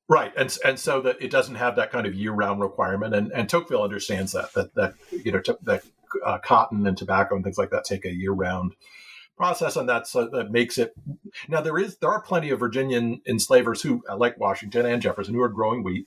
[0.07, 3.49] right, and and so that it doesn't have that kind of year-round requirement, and and
[3.49, 5.83] Tocqueville understands that that that you know that
[6.25, 8.75] uh, cotton and tobacco and things like that take a year-round
[9.39, 10.93] process, and that's uh, that makes it.
[11.47, 15.33] Now there is there are plenty of Virginian enslavers who, uh, like Washington and Jefferson,
[15.33, 16.05] who are growing wheat.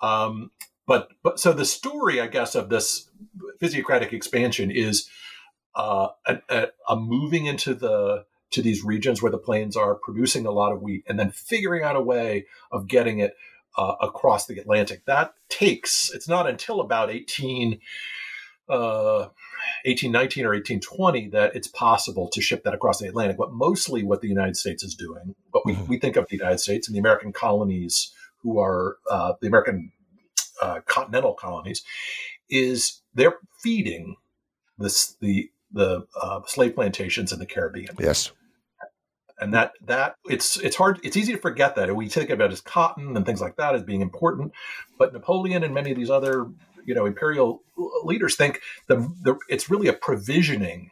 [0.00, 0.52] Um,
[0.86, 3.10] but but so the story, I guess, of this
[3.58, 5.10] physiocratic expansion is
[5.74, 10.46] uh, a, a, a moving into the to these regions where the plains are producing
[10.46, 13.36] a lot of wheat and then figuring out a way of getting it
[13.76, 15.04] uh, across the Atlantic.
[15.04, 17.78] That takes, it's not until about 18,
[18.68, 19.28] uh,
[19.84, 23.36] 1819 or 1820 that it's possible to ship that across the Atlantic.
[23.36, 25.86] But mostly what the United States is doing, what we, mm-hmm.
[25.86, 29.92] we think of the United States and the American colonies who are uh, the American
[30.60, 31.84] uh, continental colonies,
[32.50, 34.16] is they're feeding
[34.78, 37.94] this the the uh, slave plantations in the Caribbean.
[37.98, 38.32] Yes.
[39.40, 42.60] And that that it's it's hard it's easy to forget that we think about as
[42.60, 44.52] cotton and things like that as being important,
[44.98, 46.48] but Napoleon and many of these other
[46.88, 47.62] you know imperial
[48.02, 50.90] leaders think the, the it's really a provisioning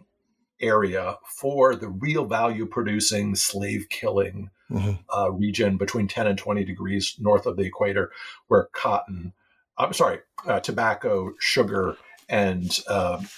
[0.61, 4.93] area for the real value producing slave killing mm-hmm.
[5.17, 8.11] uh, region between 10 and 20 degrees north of the equator
[8.49, 9.33] where cotton
[9.79, 11.97] i'm sorry uh, tobacco sugar
[12.29, 13.29] and um,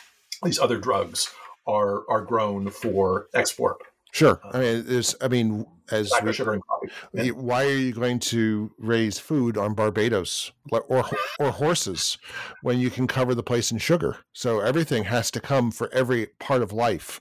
[0.42, 1.32] these other drugs
[1.66, 3.78] are are grown for export.
[4.12, 4.40] Sure.
[4.42, 5.14] Uh, I mean, there's.
[5.20, 6.88] I mean, as we, sugar and coffee.
[7.12, 7.30] Yeah.
[7.30, 11.06] Why are you going to raise food on Barbados or
[11.38, 12.18] or horses
[12.62, 14.16] when you can cover the place in sugar?
[14.32, 17.20] So everything has to come for every part of life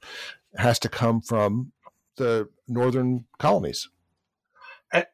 [0.57, 1.71] has to come from
[2.15, 3.89] the northern colonies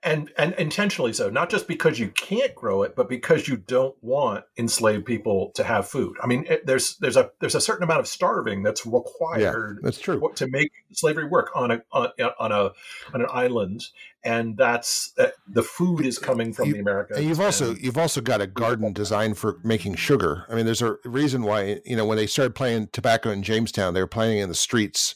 [0.03, 3.95] and, and, intentionally so not just because you can't grow it but because you don't
[4.03, 7.83] want enslaved people to have food i mean it, there's there's a there's a certain
[7.83, 12.09] amount of starving that's required yeah, that's true to make slavery work on a on,
[12.39, 12.71] on a
[13.13, 13.87] on an island
[14.23, 17.17] and that's uh, the food is coming from you, the Americas.
[17.17, 20.45] And you've also and, you've also got a garden designed for making sugar.
[20.47, 23.93] I mean, there's a reason why you know when they started playing tobacco in Jamestown,
[23.93, 25.15] they were playing in the streets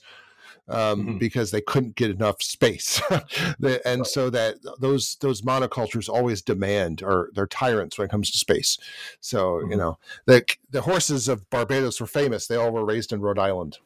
[0.69, 1.17] um, mm-hmm.
[1.17, 4.05] because they couldn't get enough space, and right.
[4.05, 8.77] so that those those monocultures always demand or they're tyrants when it comes to space.
[9.19, 9.71] So mm-hmm.
[9.71, 13.39] you know the the horses of Barbados were famous; they all were raised in Rhode
[13.39, 13.77] Island.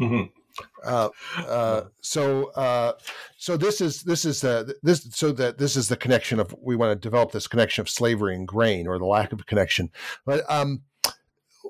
[0.00, 0.24] Mm-hmm.
[0.84, 2.92] Uh, uh, so uh,
[3.36, 6.76] so this is this is uh, this so that this is the connection of we
[6.76, 9.90] want to develop this connection of slavery and grain or the lack of connection.
[10.24, 10.82] But um,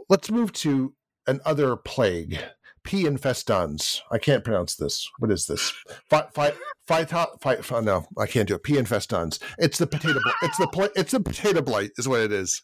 [0.08, 0.94] let's move to
[1.26, 2.38] another plague
[2.88, 3.04] P.
[3.04, 4.00] infestans.
[4.10, 5.10] I can't pronounce this.
[5.18, 5.74] What is this?
[6.08, 8.62] Five, five, five, five, no, I can't do it.
[8.62, 8.76] P.
[8.76, 9.38] infestans.
[9.58, 10.18] It's the potato.
[10.40, 12.62] It's the pl- It's a potato blight, is what it is.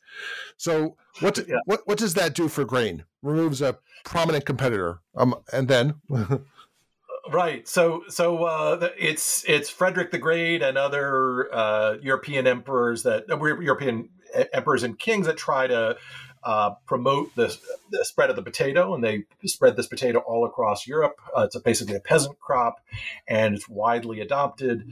[0.57, 1.37] So what?
[1.47, 1.57] Yeah.
[1.67, 1.83] What?
[1.85, 3.05] What does that do for grain?
[3.21, 5.01] Removes a prominent competitor.
[5.15, 5.97] Um, and then.
[7.31, 7.69] right.
[7.69, 13.37] So so uh, it's it's Frederick the Great and other uh, European emperors that uh,
[13.37, 14.09] European
[14.55, 15.99] emperors and kings that try to
[16.45, 17.57] uh, promote the,
[17.91, 21.17] the, spread of the potato, and they spread this potato all across Europe.
[21.37, 22.81] Uh, it's a, basically a peasant crop,
[23.27, 24.87] and it's widely adopted.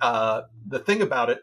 [0.00, 1.42] Uh, the thing about it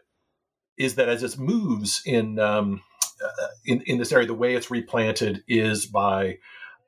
[0.76, 2.82] is that as it moves in, um,
[3.24, 6.38] uh, in in this area, the way it's replanted is by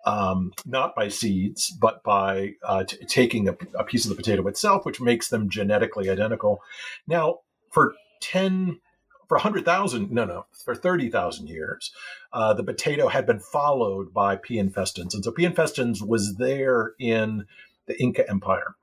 [0.05, 4.47] um, not by seeds, but by uh, t- taking a, a piece of the potato
[4.49, 6.61] itself, which makes them genetically identical.
[7.07, 8.81] Now, for ten
[9.31, 11.93] for 100,000, no, no, for 30,000 years,
[12.33, 14.57] uh, the potato had been followed by P.
[14.57, 15.15] infestans.
[15.15, 15.45] And so P.
[15.45, 17.47] infestans was there in
[17.87, 18.75] the Inca Empire.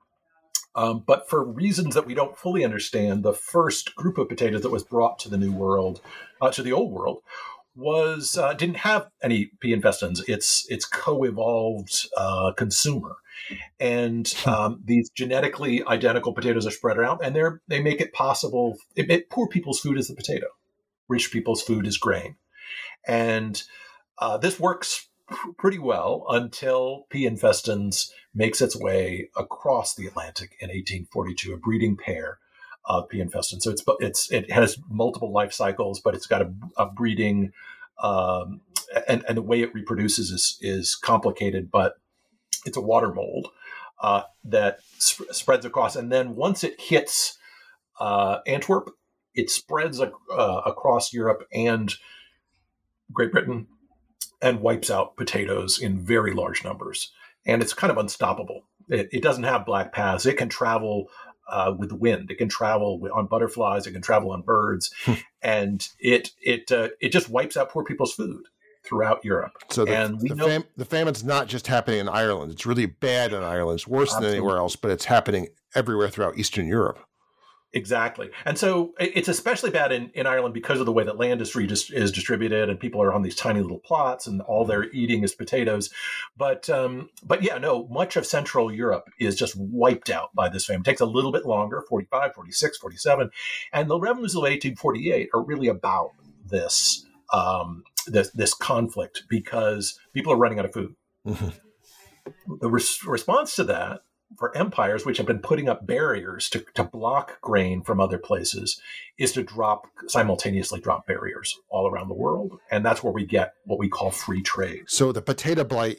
[0.74, 4.70] Um, but for reasons that we don't fully understand, the first group of potatoes that
[4.70, 6.00] was brought to the New World,
[6.40, 7.18] uh, to the Old World,
[7.76, 9.76] was uh, didn't have any P.
[9.76, 10.22] infestans.
[10.28, 13.16] It's it's co-evolved uh, consumer,
[13.80, 18.78] and um, these genetically identical potatoes are spread around, and they're they make it possible.
[18.96, 20.46] It, it, poor people's food is the potato,
[21.08, 22.36] rich people's food is grain,
[23.06, 23.62] and
[24.18, 25.08] uh, this works
[25.58, 27.28] pretty well until P.
[27.28, 32.38] infestans makes its way across the Atlantic in 1842, a breeding pair
[32.84, 33.18] of P.
[33.18, 33.62] infestans.
[33.62, 37.52] So it's it's it has multiple life cycles, but it's got a, a breeding
[38.02, 38.60] um,
[39.06, 41.96] and and the way it reproduces is is complicated, but
[42.68, 43.48] it's a water mold
[44.00, 47.38] uh, that sp- spreads across, and then once it hits
[47.98, 48.90] uh, Antwerp,
[49.34, 51.94] it spreads uh, across Europe and
[53.12, 53.66] Great Britain
[54.40, 57.12] and wipes out potatoes in very large numbers.
[57.46, 58.62] And it's kind of unstoppable.
[58.88, 60.26] It, it doesn't have black paths.
[60.26, 61.08] It can travel
[61.48, 62.30] uh, with wind.
[62.30, 63.86] It can travel on butterflies.
[63.86, 64.92] It can travel on birds,
[65.42, 68.44] and it it uh, it just wipes out poor people's food
[68.88, 69.52] throughout Europe.
[69.70, 72.52] So the, and the, know, fam- the, famine's not just happening in Ireland.
[72.52, 73.78] It's really bad in Ireland.
[73.78, 74.28] It's worse absolutely.
[74.28, 76.98] than anywhere else, but it's happening everywhere throughout Eastern Europe.
[77.74, 78.30] Exactly.
[78.46, 81.54] And so it's especially bad in, in Ireland because of the way that land is,
[81.90, 85.34] is distributed and people are on these tiny little plots and all they're eating is
[85.34, 85.90] potatoes.
[86.34, 90.64] But um, but yeah, no, much of Central Europe is just wiped out by this
[90.64, 90.80] famine.
[90.80, 93.30] It takes a little bit longer, 45, 46, 47.
[93.74, 96.12] And the revenues of 1848 are really about
[96.50, 100.94] this, um, this, this conflict because people are running out of food.
[101.26, 101.48] Mm-hmm.
[102.60, 104.02] The res- response to that
[104.36, 108.80] for empires which have been putting up barriers to, to block grain from other places
[109.18, 113.54] is to drop simultaneously drop barriers all around the world and that's where we get
[113.64, 115.98] what we call free trade so the potato blight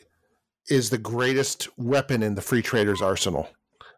[0.67, 3.49] is the greatest weapon in the free traders arsenal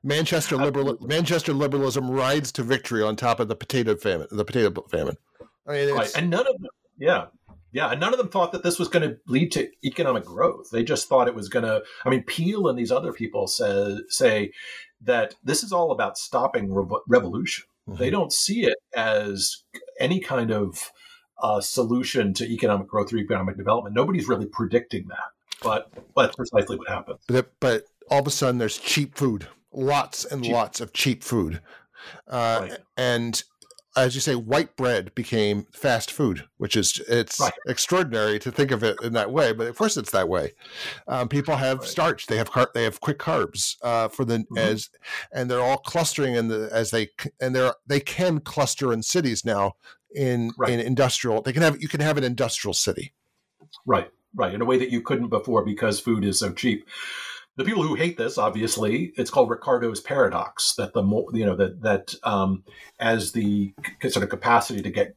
[0.04, 4.82] manchester liberal manchester liberalism rides to victory on top of the potato famine the potato
[4.90, 5.18] famine
[5.68, 6.12] I mean, right.
[6.16, 7.26] and none of them yeah
[7.72, 10.70] yeah, and none of them thought that this was going to lead to economic growth.
[10.72, 11.82] They just thought it was going to.
[12.06, 14.52] I mean, Peel and these other people say say
[15.02, 16.74] that this is all about stopping
[17.08, 17.66] revolution.
[17.88, 18.00] Mm-hmm.
[18.00, 19.64] They don't see it as
[20.00, 20.92] any kind of
[21.42, 23.96] uh, solution to economic growth or economic development.
[23.96, 25.32] Nobody's really predicting that,
[25.64, 27.20] but that's precisely what happens.
[27.28, 30.54] But, but all of a sudden, there's cheap food, lots and cheap.
[30.54, 31.62] lots of cheap food,
[32.28, 32.78] uh, right.
[32.98, 33.44] and
[33.96, 37.54] as you say, white bread became fast food, which is it's right.
[37.68, 39.52] extraordinary to think of it in that way.
[39.52, 40.54] But of course, it's that way.
[41.08, 41.88] Um, people have right.
[41.88, 44.58] starch; they have car- they have quick carbs uh, for the mm-hmm.
[44.58, 44.90] as,
[45.34, 49.44] and they're all clustering in the as they and they're they can cluster in cities
[49.44, 49.74] now
[50.16, 50.72] in right.
[50.72, 51.42] in industrial.
[51.42, 53.14] They can have you can have an industrial city,
[53.86, 56.88] right, right, in a way that you couldn't before because food is so cheap
[57.58, 60.76] the people who hate this, obviously, it's called Ricardo's paradox.
[60.76, 62.64] That the more you know that that um,
[63.00, 65.16] as the sort of capacity to get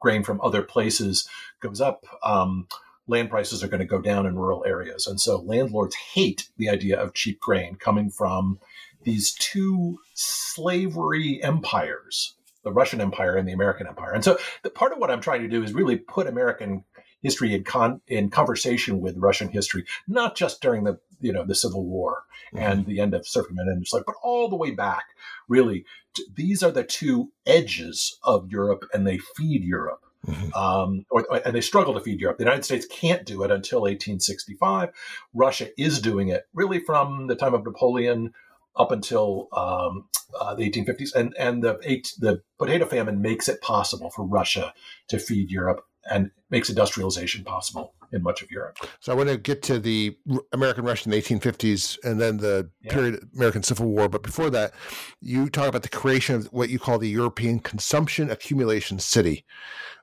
[0.00, 1.28] grain from other places
[1.60, 2.66] goes up, um,
[3.06, 6.68] land prices are going to go down in rural areas, and so landlords hate the
[6.68, 8.58] idea of cheap grain coming from
[9.04, 14.12] these two slavery empires the Russian Empire and the American Empire.
[14.12, 16.84] And so, the, part of what I'm trying to do is really put American
[17.22, 21.54] history in, con- in conversation with Russian history, not just during the you know the
[21.54, 22.64] Civil War mm-hmm.
[22.64, 25.04] and the end of serfdom and slave, but all the way back.
[25.48, 30.04] Really, to, these are the two edges of Europe, and they feed Europe.
[30.26, 30.52] Mm-hmm.
[30.52, 32.36] Um, or, and they struggle to feed Europe.
[32.36, 34.90] The United States can't do it until 1865.
[35.32, 38.34] Russia is doing it really from the time of Napoleon
[38.76, 43.60] up until um, uh, the 1850s, and and the eight, the potato famine makes it
[43.60, 44.72] possible for Russia
[45.08, 48.78] to feed Europe and makes industrialization possible in much of Europe.
[49.00, 50.16] So I want to get to the
[50.52, 52.92] American Russian in the 1850s and then the yeah.
[52.92, 54.08] period American Civil War.
[54.08, 54.72] But before that,
[55.20, 59.44] you talk about the creation of what you call the European Consumption Accumulation City,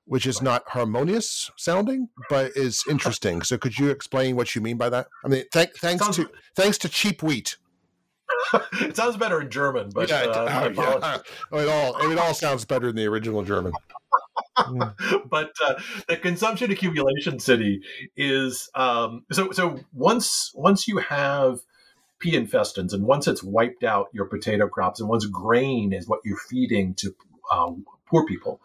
[0.06, 3.42] which is not harmonious sounding, but is interesting.
[3.42, 5.08] So could you explain what you mean by that?
[5.26, 7.58] I mean, th- thanks sounds, to thanks to cheap wheat.
[8.82, 11.18] it sounds better in German, but yeah, uh, yeah.
[11.60, 13.74] it all it all sounds better in the original German.
[15.30, 15.76] but uh,
[16.08, 17.82] the consumption accumulation city
[18.16, 21.60] is um, so so once once you have
[22.20, 22.32] P.
[22.32, 26.38] infestans and once it's wiped out your potato crops and once grain is what you're
[26.50, 27.16] feeding to
[27.52, 28.62] um, poor people,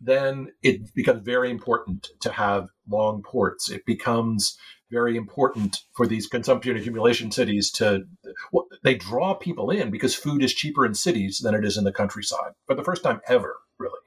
[0.00, 3.70] then it becomes very important to have long ports.
[3.70, 4.58] It becomes
[4.90, 8.04] very important for these consumption accumulation cities to
[8.52, 11.84] well, they draw people in because food is cheaper in cities than it is in
[11.84, 14.00] the countryside for the first time ever really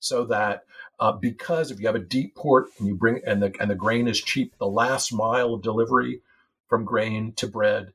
[0.00, 0.64] so that
[0.98, 3.74] uh, because if you have a deep port and you bring and the and the
[3.74, 6.20] grain is cheap, the last mile of delivery
[6.68, 7.92] from grain to bread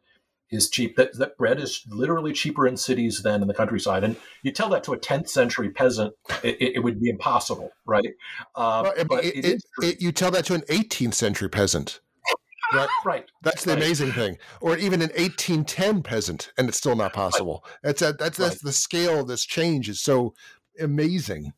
[0.52, 0.98] is cheap.
[0.98, 4.04] That, that bread is literally cheaper in cities than in the countryside.
[4.04, 8.14] And you tell that to a 10th century peasant, it, it would be impossible, right?
[8.56, 12.02] Uh, well, but it, it, you tell that to an 18th century peasant.
[12.74, 12.90] Right.
[13.06, 13.26] right.
[13.42, 13.82] That's the right.
[13.82, 14.38] amazing thing.
[14.60, 17.64] Or even an 1810 peasant, and it's still not possible.
[17.66, 17.80] Right.
[17.84, 20.34] That's a, that's, that's the scale of this change is so
[20.80, 21.54] amazing.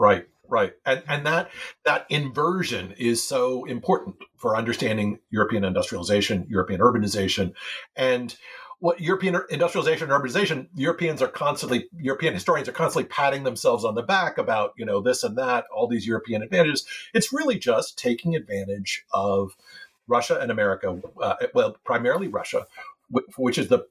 [0.00, 0.72] Right right.
[0.84, 1.50] And and that
[1.84, 7.54] that inversion is so important for understanding european industrialization european urbanization.
[7.96, 8.36] And
[8.80, 13.94] what european industrialization and urbanization europeans are constantly european historians are constantly patting themselves on
[13.94, 16.84] the back about you know this and that all these european advantages.
[17.14, 19.56] It's really just taking advantage of
[20.08, 22.66] russia and america uh, well primarily russia
[23.36, 23.86] which is the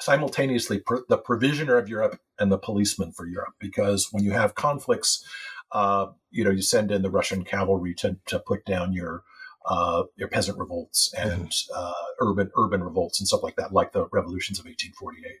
[0.00, 3.54] simultaneously the provisioner of Europe and the policeman for Europe.
[3.58, 5.24] Because when you have conflicts
[5.72, 9.22] uh, you know, you send in the Russian cavalry to, to put down your
[9.66, 11.72] uh, your peasant revolts and mm-hmm.
[11.76, 15.36] uh, urban urban revolts and stuff like that, like the revolutions of 1848.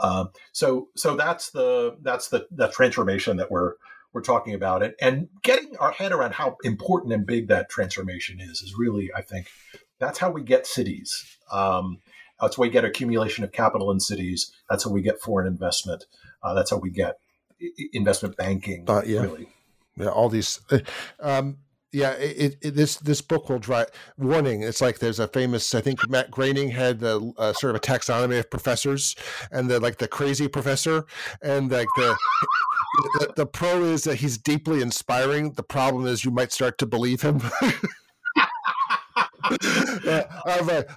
[0.00, 3.74] Um, so so that's the that's the that transformation that we're
[4.12, 8.40] we're talking about it and getting our head around how important and big that transformation
[8.40, 9.48] is is really I think
[9.98, 11.36] that's how we get cities.
[11.50, 11.98] Um,
[12.40, 14.52] that's how we get accumulation of capital in cities.
[14.68, 16.06] That's how we get foreign investment.
[16.42, 17.18] Uh, that's how we get
[17.92, 18.84] investment banking.
[18.88, 19.22] Uh, yeah.
[19.22, 19.48] Really.
[19.96, 20.60] Yeah, all these.
[20.70, 20.78] Uh,
[21.20, 21.58] um,
[21.90, 24.62] yeah, it, it, this this book will drive warning.
[24.62, 25.74] It's like there's a famous.
[25.74, 29.16] I think Matt Groening had the a sort of a taxonomy of professors,
[29.50, 31.06] and the like the crazy professor,
[31.40, 32.14] and like the,
[33.18, 35.52] the the pro is that he's deeply inspiring.
[35.52, 37.40] The problem is you might start to believe him.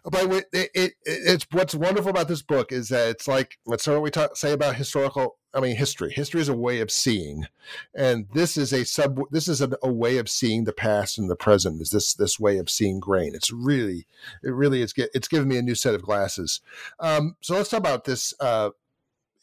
[0.03, 4.01] but it, it, it's what's wonderful about this book is that it's like let's what
[4.01, 5.37] we talk, say about historical.
[5.53, 6.13] I mean, history.
[6.13, 7.45] History is a way of seeing,
[7.93, 9.19] and this is a sub.
[9.31, 11.81] This is a, a way of seeing the past and the present.
[11.81, 13.35] Is this this way of seeing grain?
[13.35, 14.07] It's really,
[14.43, 14.93] it really is.
[14.95, 16.61] It's given me a new set of glasses.
[16.99, 18.33] Um, so let's talk about this.
[18.39, 18.69] Uh,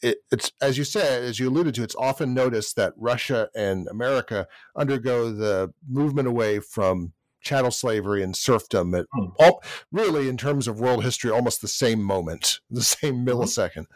[0.00, 3.86] it, it's as you said, as you alluded to, it's often noticed that Russia and
[3.88, 4.46] America
[4.76, 7.12] undergo the movement away from
[7.48, 9.26] chattel slavery and serfdom at hmm.
[9.38, 13.28] all, really in terms of world history almost the same moment the same mm-hmm.
[13.28, 13.86] millisecond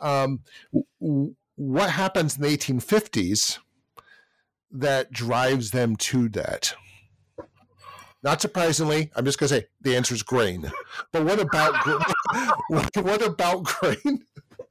[0.00, 0.40] um,
[1.56, 3.58] what happens in the 1850s
[4.70, 6.74] that drives them to that
[8.22, 10.70] not surprisingly i'm just going to say the answer is grain
[11.12, 11.74] but what about
[12.68, 14.24] what, what about grain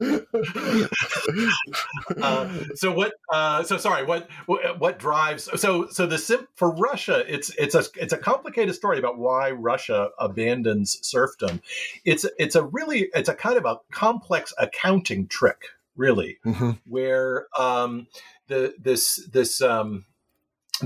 [2.22, 3.12] uh, so what?
[3.30, 4.04] Uh, so sorry.
[4.04, 4.98] What, what?
[4.98, 5.48] drives?
[5.60, 9.50] So so the sim for Russia, it's it's a it's a complicated story about why
[9.50, 11.60] Russia abandons serfdom.
[12.04, 15.64] It's it's a really it's a kind of a complex accounting trick,
[15.96, 16.70] really, mm-hmm.
[16.86, 18.06] where um,
[18.48, 20.06] the this this um,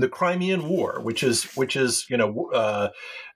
[0.01, 2.89] the Crimean War, which is which is you know uh,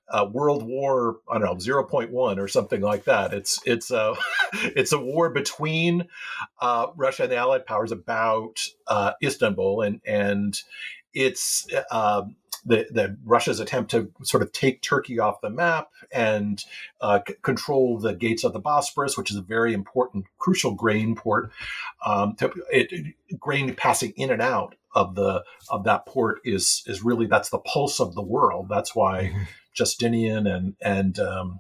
[0.10, 3.34] uh, World War, I don't know, 0.1 or something like that.
[3.34, 4.16] It's it's a
[4.54, 6.08] it's a war between
[6.62, 10.60] uh, Russia and the Allied powers about uh, Istanbul, and and
[11.14, 12.24] it's uh,
[12.66, 16.64] the the Russia's attempt to sort of take Turkey off the map and
[17.02, 21.16] uh, c- control the gates of the Bosporus, which is a very important, crucial grain
[21.16, 21.52] port.
[22.06, 27.04] Um, to, it, grain passing in and out of the of that port is is
[27.04, 28.68] really that's the pulse of the world.
[28.70, 29.32] That's why.
[29.34, 29.44] Mm-hmm
[29.80, 31.60] Justinian and and um,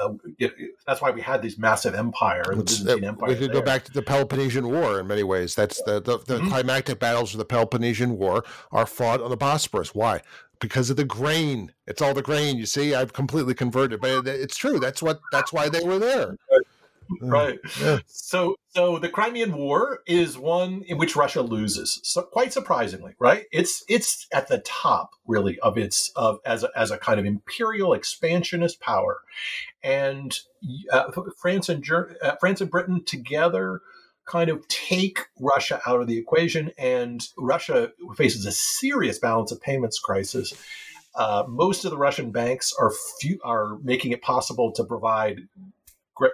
[0.00, 0.52] uh, it,
[0.86, 3.28] that's why we had these massive empire, the Byzantine uh, Empire.
[3.28, 5.54] We could go back to the Peloponnesian War in many ways.
[5.54, 6.48] That's the the, the mm-hmm.
[6.48, 9.88] climactic battles of the Peloponnesian War are fought on the Bosporus.
[9.88, 10.20] Why?
[10.60, 11.72] Because of the grain.
[11.86, 12.56] It's all the grain.
[12.56, 14.78] You see, I've completely converted, but it's true.
[14.78, 15.20] That's what.
[15.32, 16.36] That's why they were there.
[17.20, 17.58] Right.
[17.80, 17.98] Yeah.
[18.06, 22.00] So, so the Crimean War is one in which Russia loses.
[22.02, 23.44] So, quite surprisingly, right?
[23.52, 27.26] It's it's at the top, really, of its of as a, as a kind of
[27.26, 29.20] imperial expansionist power,
[29.82, 30.38] and
[30.92, 33.80] uh, France and Ger- uh, France and Britain together
[34.26, 39.60] kind of take Russia out of the equation, and Russia faces a serious balance of
[39.60, 40.52] payments crisis.
[41.14, 45.48] Uh, most of the Russian banks are few, are making it possible to provide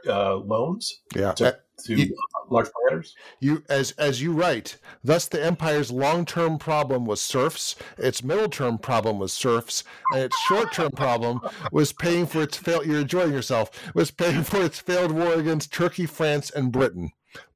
[0.06, 1.32] uh, loans yeah.
[1.32, 2.16] to, to you,
[2.50, 3.14] large providers.
[3.40, 9.18] You, as as you write, thus the empire's long-term problem was serfs, its middle-term problem
[9.18, 11.40] was serfs, and its short-term problem
[11.72, 12.86] was paying for its failed.
[12.86, 13.70] You're enjoying yourself.
[13.94, 17.12] Was paying for its failed war against Turkey, France, and Britain,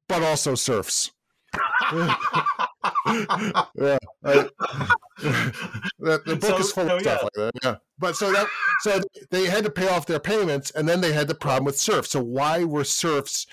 [0.07, 1.11] but also serfs.
[3.75, 4.49] Yeah, I,
[5.19, 7.23] the, the, book so, is full so, of stuff yeah.
[7.23, 7.51] like that.
[7.63, 8.47] Yeah, but so that
[8.81, 9.01] so
[9.31, 12.11] they had to pay off their payments, and then they had the problem with serfs.
[12.11, 13.47] So why were serfs?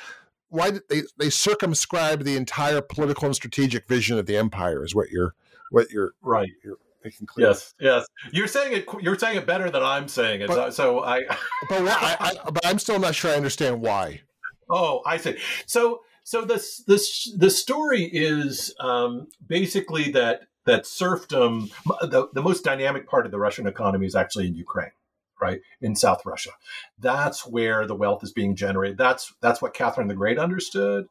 [0.54, 4.94] why did they they circumscribe the entire political and strategic vision of the empire is
[4.94, 5.34] what you're
[5.70, 6.78] what you're right you're.
[7.36, 8.06] Yes, yes.
[8.32, 8.86] You're saying it.
[9.02, 10.48] You're saying it better than I'm saying it.
[10.48, 11.20] But- so I.
[11.68, 14.22] But I, I, but I'm still not sure I understand why.
[14.70, 15.36] Oh, I see.
[15.66, 21.70] So, so this this the story is um, basically that that serfdom.
[22.02, 24.92] The the most dynamic part of the Russian economy is actually in Ukraine,
[25.40, 26.50] right in South Russia.
[26.98, 28.98] That's where the wealth is being generated.
[28.98, 31.06] That's that's what Catherine the Great understood.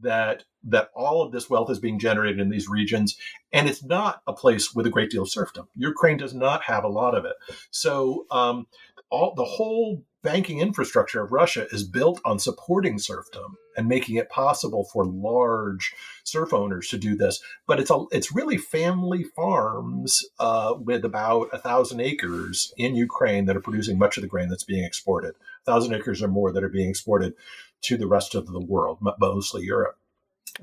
[0.00, 3.16] That that all of this wealth is being generated in these regions,
[3.52, 5.68] and it's not a place with a great deal of serfdom.
[5.74, 7.34] Ukraine does not have a lot of it.
[7.70, 8.66] So, um,
[9.10, 14.28] all the whole banking infrastructure of Russia is built on supporting serfdom and making it
[14.28, 15.94] possible for large
[16.24, 17.40] serf owners to do this.
[17.66, 23.46] But it's a, it's really family farms uh, with about a thousand acres in Ukraine
[23.46, 25.34] that are producing much of the grain that's being exported.
[25.66, 27.34] A thousand acres or more that are being exported
[27.82, 29.96] to the rest of the world, mostly Europe.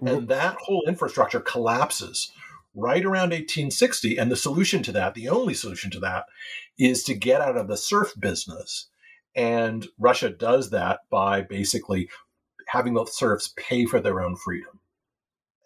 [0.05, 2.31] And that whole infrastructure collapses
[2.75, 4.17] right around 1860.
[4.17, 6.25] And the solution to that, the only solution to that,
[6.77, 8.89] is to get out of the serf business.
[9.35, 12.09] And Russia does that by basically
[12.67, 14.79] having the serfs pay for their own freedom.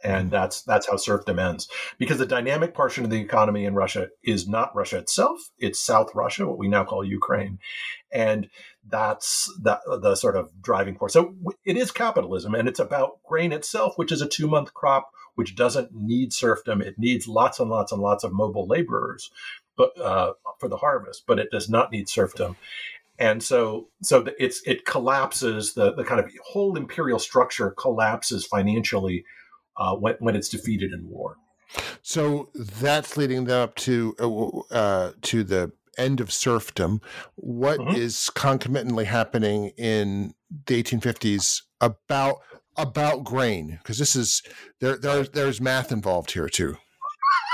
[0.03, 0.30] And mm-hmm.
[0.30, 1.68] that's that's how serfdom ends.
[1.97, 6.16] Because the dynamic portion of the economy in Russia is not Russia itself; it's South
[6.16, 7.60] Russia, what we now call Ukraine,
[8.12, 8.49] and
[8.88, 11.14] that's that the sort of driving force.
[11.14, 11.36] So
[11.66, 15.55] it is capitalism, and it's about grain itself, which is a two month crop, which
[15.55, 16.81] doesn't need serfdom.
[16.81, 19.31] It needs lots and lots and lots of mobile laborers,
[19.77, 22.57] but uh, for the harvest, but it does not need serfdom
[23.19, 29.25] and so so it's it collapses the the kind of whole imperial structure collapses financially
[29.77, 31.35] uh, when when it's defeated in war.
[32.01, 37.01] So that's leading them up to uh, uh, to the end of serfdom.
[37.35, 37.97] What Mhm.
[37.97, 40.33] is concomitantly happening in
[40.65, 42.37] the 1850s about
[42.82, 43.77] about grain?
[43.82, 44.41] Because this is
[44.80, 46.77] there there there's math involved here too.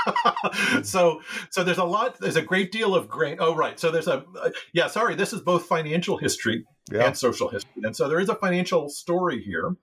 [0.82, 1.20] so
[1.50, 4.24] so there's a lot there's a great deal of grain oh right so there's a
[4.40, 7.06] uh, yeah sorry this is both financial history Yeah.
[7.06, 9.76] and social history and so there is a financial story here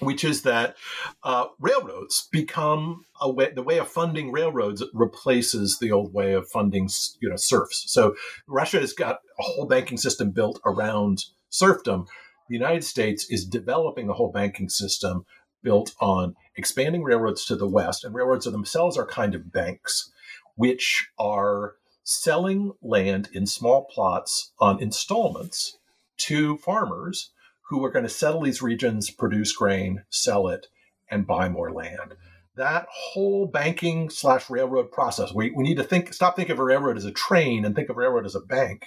[0.00, 0.76] which is that
[1.24, 6.48] uh, railroads become a way the way of funding railroads replaces the old way of
[6.48, 6.88] funding
[7.20, 8.14] you know serfs so
[8.46, 12.06] russia has got a whole banking system built around serfdom
[12.50, 15.24] the united states is developing a whole banking system
[15.62, 20.10] built on expanding railroads to the west, and railroads themselves are kind of banks,
[20.56, 25.78] which are selling land in small plots on installments
[26.16, 27.30] to farmers
[27.68, 30.66] who are going to settle these regions, produce grain, sell it,
[31.10, 32.14] and buy more land.
[32.56, 36.64] That whole banking slash railroad process, we, we need to think, stop thinking of a
[36.64, 38.86] railroad as a train and think of railroad as a bank.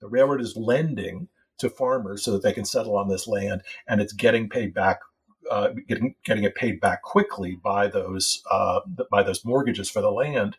[0.00, 1.28] The railroad is lending
[1.58, 5.00] to farmers so that they can settle on this land, and it's getting paid back
[5.50, 8.80] uh, getting getting it paid back quickly by those uh,
[9.10, 10.56] by those mortgages for the land.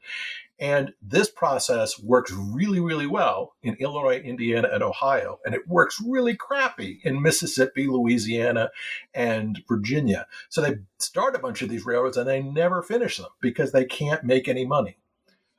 [0.60, 6.02] And this process works really, really well in Illinois, Indiana, and Ohio, and it works
[6.06, 8.70] really crappy in Mississippi, Louisiana,
[9.14, 10.28] and Virginia.
[10.50, 13.86] So they start a bunch of these railroads and they never finish them because they
[13.86, 14.98] can't make any money.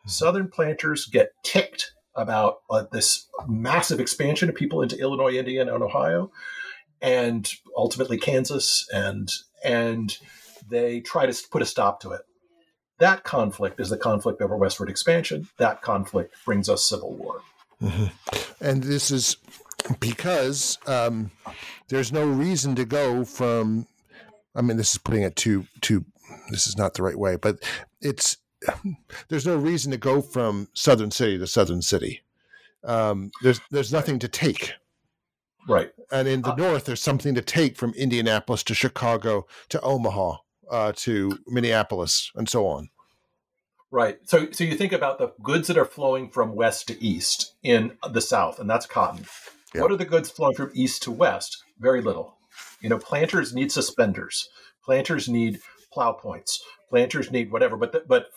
[0.07, 5.83] Southern planters get ticked about uh, this massive expansion of people into Illinois, Indiana, and
[5.83, 6.31] Ohio
[7.03, 9.31] and ultimately Kansas, and
[9.65, 10.17] and
[10.69, 12.23] they try to put a stop to it.
[12.99, 15.49] That conflict is the conflict over westward expansion.
[15.57, 17.41] That conflict brings us civil war.
[18.61, 19.37] And this is
[20.01, 21.31] because um,
[21.89, 23.87] there's no reason to go from.
[24.55, 26.05] I mean, this is putting it too too.
[26.51, 27.59] This is not the right way, but
[28.03, 28.37] it's
[29.29, 32.23] there's no reason to go from southern city to southern city.
[32.85, 34.73] Um, there's there's nothing to take,
[35.69, 35.93] Right.
[36.11, 40.39] and in the Uh, north, there's something to take from Indianapolis to Chicago to Omaha
[40.71, 42.89] uh, to Minneapolis and so on.
[43.91, 44.19] Right.
[44.25, 47.97] So so you think about the goods that are flowing from west to east in
[48.13, 49.27] the south, and that's cotton.
[49.75, 49.83] Yeah.
[49.83, 51.63] What are the goods flowing from east to west?
[51.79, 52.37] Very little.
[52.81, 54.49] You know, planters need suspenders.
[54.85, 55.61] Planters need
[55.93, 56.63] plow points.
[56.89, 57.77] Planters need whatever.
[57.77, 58.29] But the, but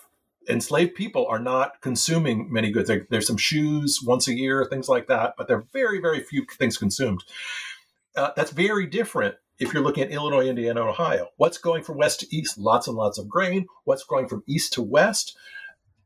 [0.50, 2.88] enslaved people are not consuming many goods.
[2.88, 6.22] There, there's some shoes once a year, things like that, but there are very very
[6.22, 7.24] few things consumed.
[8.16, 11.30] Uh, that's very different if you're looking at Illinois, Indiana, Ohio.
[11.38, 12.58] What's going from west to east?
[12.58, 13.66] Lots and lots of grain.
[13.86, 15.36] What's going from east to west?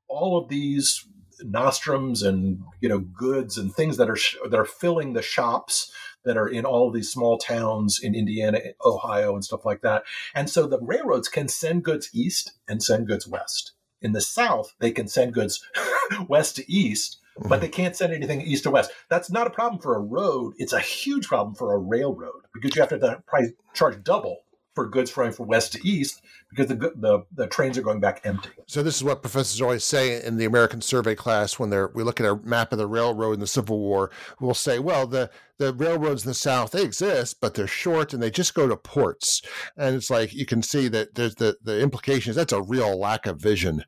[0.08, 1.06] All of these
[1.44, 5.92] nostrums and you know goods and things that are sh- that are filling the shops
[6.26, 10.04] that are in all of these small towns in Indiana, Ohio, and stuff like that.
[10.36, 13.74] And so the railroads can send goods east and send goods west.
[14.02, 15.64] In the South, they can send goods
[16.28, 17.62] west to east, but mm-hmm.
[17.62, 18.92] they can't send anything east to west.
[19.10, 20.54] That's not a problem for a road.
[20.58, 24.44] It's a huge problem for a railroad because you have to probably charge double
[24.78, 26.22] for goods flowing from west to east
[26.52, 28.50] because the, the the trains are going back empty.
[28.68, 32.04] So this is what professors always say in the American Survey class when they're we
[32.04, 34.12] look at a map of the railroad in the Civil War.
[34.40, 38.22] We'll say, well, the the railroads in the South they exist, but they're short and
[38.22, 39.42] they just go to ports.
[39.76, 43.00] And it's like you can see that there's the the implication is that's a real
[43.00, 43.84] lack of vision.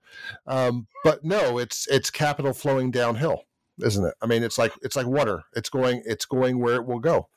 [0.47, 3.43] Um, but no, it's it's capital flowing downhill,
[3.79, 4.15] isn't it?
[4.23, 5.43] I mean, it's like it's like water.
[5.55, 7.29] It's going it's going where it will go.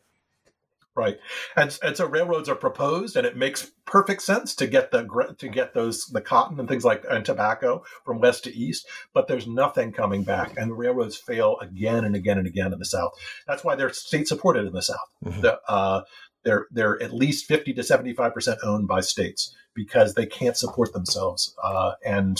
[0.94, 1.18] Right,
[1.56, 5.48] and and so railroads are proposed, and it makes perfect sense to get the to
[5.48, 8.86] get those the cotton and things like and tobacco from west to east.
[9.14, 12.78] But there's nothing coming back, and the railroads fail again and again and again in
[12.78, 13.12] the South.
[13.46, 14.98] That's why they're state supported in the South.
[15.24, 15.40] Mm-hmm.
[15.40, 16.02] The, uh,
[16.44, 20.58] they're they're at least fifty to seventy five percent owned by states because they can't
[20.58, 21.54] support themselves.
[21.64, 22.38] Uh, and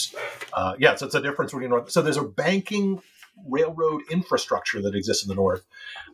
[0.53, 1.91] uh, yeah, so it's a difference between North.
[1.91, 3.01] So there's a banking
[3.49, 5.65] railroad infrastructure that exists in the north.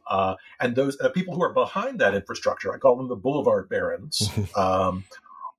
[0.08, 3.68] Uh, and those uh, people who are behind that infrastructure, I call them the boulevard
[3.68, 5.04] barons, um,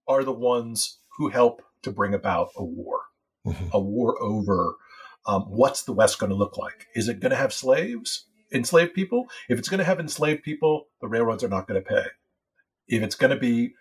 [0.07, 3.01] are the ones who help to bring about a war,
[3.45, 3.67] mm-hmm.
[3.71, 4.75] a war over
[5.29, 6.87] um, what's the West going to look like?
[6.95, 9.27] Is it going to have slaves, enslaved people?
[9.47, 12.05] If it's going to have enslaved people, the railroads are not going to pay.
[12.87, 13.73] If it's going to be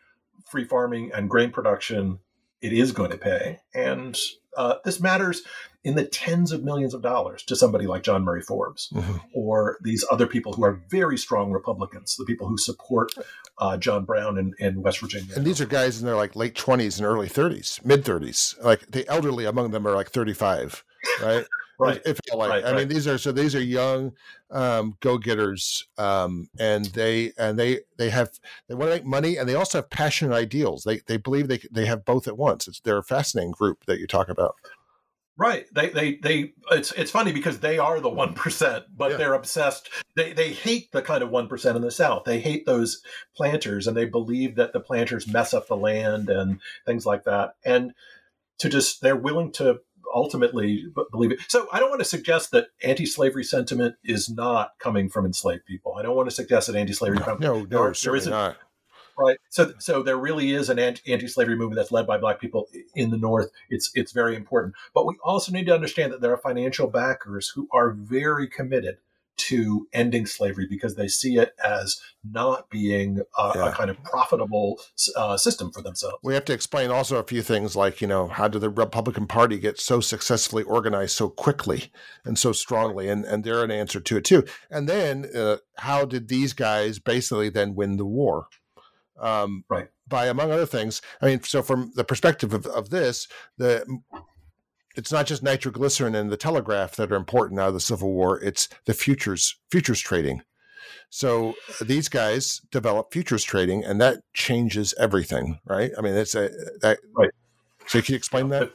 [0.51, 2.19] free farming and grain production,
[2.61, 3.61] it is going to pay.
[3.75, 4.19] And
[4.59, 5.43] uh, this matters
[5.85, 9.19] in the tens of millions of dollars to somebody like John Murray Forbes mm-hmm.
[9.33, 13.13] or these other people who are very strong Republicans, the people who support
[13.59, 15.33] uh, John Brown in, in West Virginia.
[15.37, 18.63] And these are guys in their like late 20s and early 30s, mid 30s.
[18.63, 20.85] Like the elderly among them are like 35,
[21.23, 21.47] right?
[21.79, 22.01] Right.
[22.05, 22.51] It felt like.
[22.51, 22.77] Right, I right.
[22.79, 24.13] mean, these are so these are young
[24.51, 28.31] um, go getters, um, and they and they they have
[28.69, 30.85] they want to make money, and they also have passionate ideals.
[30.85, 32.69] They they believe they they have both at once.
[32.69, 34.57] It's they're a fascinating group that you talk about.
[35.39, 35.67] Right.
[35.73, 39.17] They they they it's it's funny because they are the one percent, but yeah.
[39.19, 39.89] they're obsessed.
[40.17, 42.25] They they hate the kind of one percent in the South.
[42.25, 43.03] They hate those
[43.37, 47.55] planters and they believe that the planters mess up the land and things like that.
[47.65, 47.93] And
[48.59, 49.79] to just they're willing to
[50.15, 51.41] ultimately believe it.
[51.49, 55.95] So I don't want to suggest that anti-slavery sentiment is not coming from enslaved people.
[55.99, 58.31] I don't want to suggest that anti-slavery no, no, no, there isn't.
[58.31, 58.57] Not
[59.19, 59.39] right?
[59.51, 63.19] So, so there really is an anti-slavery movement that's led by Black people in the
[63.19, 63.51] North.
[63.69, 67.49] It's it's very important, but we also need to understand that there are financial backers
[67.49, 68.99] who are very committed
[69.39, 73.69] to ending slavery because they see it as not being a, yeah.
[73.69, 74.81] a kind of profitable
[75.17, 76.19] uh, system for themselves.
[76.23, 79.27] We have to explain also a few things like, you know, how did the Republican
[79.27, 81.93] Party get so successfully organized so quickly
[82.25, 83.09] and so strongly?
[83.09, 84.45] And, and they're an answer to it too.
[84.71, 88.49] And then uh, how did these guys basically then win the war?
[89.21, 89.89] um, right.
[90.07, 91.03] by among other things.
[91.21, 93.85] I mean, so from the perspective of, of this, the
[94.99, 98.43] it's not just nitroglycerin and the telegraph that are important out of the Civil War.
[98.43, 100.43] It's the futures futures trading.
[101.09, 105.93] So these guys develop futures trading, and that changes everything, right?
[105.97, 107.31] I mean, it's a that, right.
[107.87, 108.73] So can you explain that?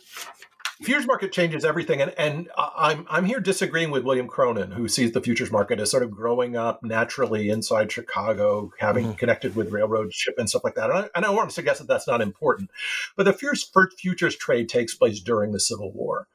[0.81, 5.11] Futures market changes everything, and and I'm I'm here disagreeing with William Cronon, who sees
[5.11, 9.17] the futures market as sort of growing up naturally inside Chicago, having mm-hmm.
[9.17, 10.89] connected with railroad ship and stuff like that.
[10.89, 12.71] And I, and I want to suggest that that's not important,
[13.15, 16.27] but the first futures trade takes place during the Civil War.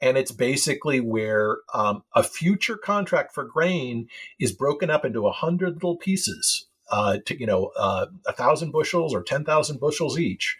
[0.00, 4.08] And it's basically where um, a future contract for grain
[4.40, 8.72] is broken up into a hundred little pieces, uh, to you know, uh, a thousand
[8.72, 10.58] bushels or ten thousand bushels each,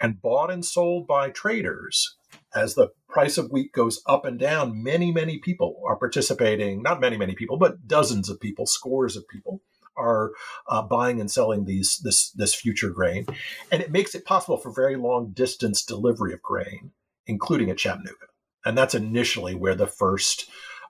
[0.00, 2.16] and bought and sold by traders
[2.54, 6.82] as the price of wheat goes up and down, many, many people are participating.
[6.82, 9.62] Not many, many people, but dozens of people, scores of people
[9.96, 10.32] are
[10.68, 13.26] uh, buying and selling these this this future grain,
[13.70, 16.92] and it makes it possible for very long distance delivery of grain,
[17.26, 18.26] including at Chattanooga.
[18.64, 20.48] And that's initially where the first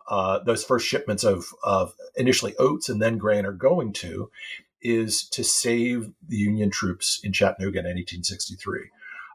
[0.09, 4.31] uh, those first shipments of of initially oats and then grain are going to,
[4.81, 8.91] is to save the Union troops in Chattanooga in 1863.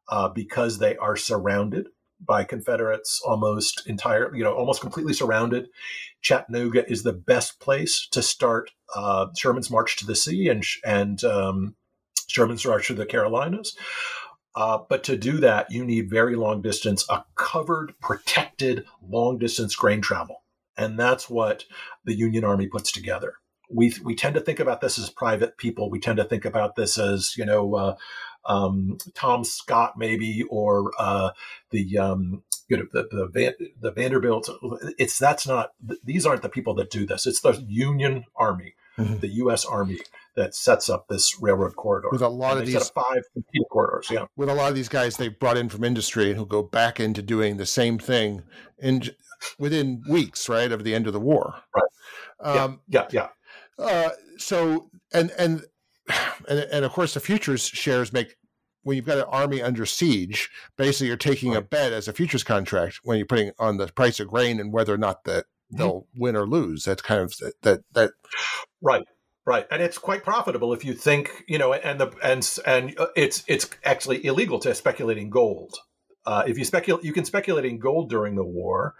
[0.08, 1.88] Uh, because they are surrounded
[2.20, 5.68] by Confederates almost entirely, you know, almost completely surrounded.
[6.22, 11.24] Chattanooga is the best place to start uh, Sherman's march to the sea and and
[11.24, 11.76] um,
[12.28, 13.76] Sherman's march to the Carolinas.
[14.56, 19.76] Uh, but to do that, you need very long distance, a covered, protected, long distance
[19.76, 20.44] grain travel,
[20.78, 21.66] and that's what
[22.06, 23.34] the Union Army puts together.
[23.70, 25.90] We we tend to think about this as private people.
[25.90, 27.76] We tend to think about this as you know.
[27.76, 27.96] Uh,
[28.46, 31.32] um, Tom Scott maybe or uh,
[31.72, 34.50] the um, you know the the, Van, the Vanderbilt.
[34.98, 35.72] It's that's not
[36.04, 37.26] these aren't the people that do this.
[37.26, 39.20] It's the Union Army, mm-hmm.
[39.20, 39.66] the U.S.
[39.66, 40.00] Army
[40.36, 42.10] that sets up this railroad corridor.
[42.12, 43.24] With a lot and of these five
[43.72, 44.26] corridors, yeah.
[44.36, 47.00] With a lot of these guys they brought in from industry and who go back
[47.00, 48.44] into doing the same thing
[48.80, 49.04] in
[49.60, 51.56] within weeks, right, of the end of the war.
[51.76, 52.58] Right.
[52.58, 53.08] Um, yeah.
[53.12, 53.30] Yeah.
[53.80, 53.86] yeah.
[53.86, 55.64] Uh, so and and
[56.48, 58.36] and, and of course the futures shares make
[58.84, 61.58] when you've got an army under siege, basically you're taking right.
[61.58, 64.72] a bet as a futures contract when you're putting on the price of grain and
[64.72, 65.78] whether or not that mm-hmm.
[65.78, 66.86] they'll win or lose.
[66.86, 67.34] That's kind of
[67.64, 68.12] that that
[68.82, 69.04] right.
[69.48, 73.08] Right, and it's quite profitable if you think you know, and the and and uh,
[73.16, 75.76] it's it's actually illegal to speculate in gold.
[76.26, 78.96] Uh, if you speculate, you can speculate in gold during the war.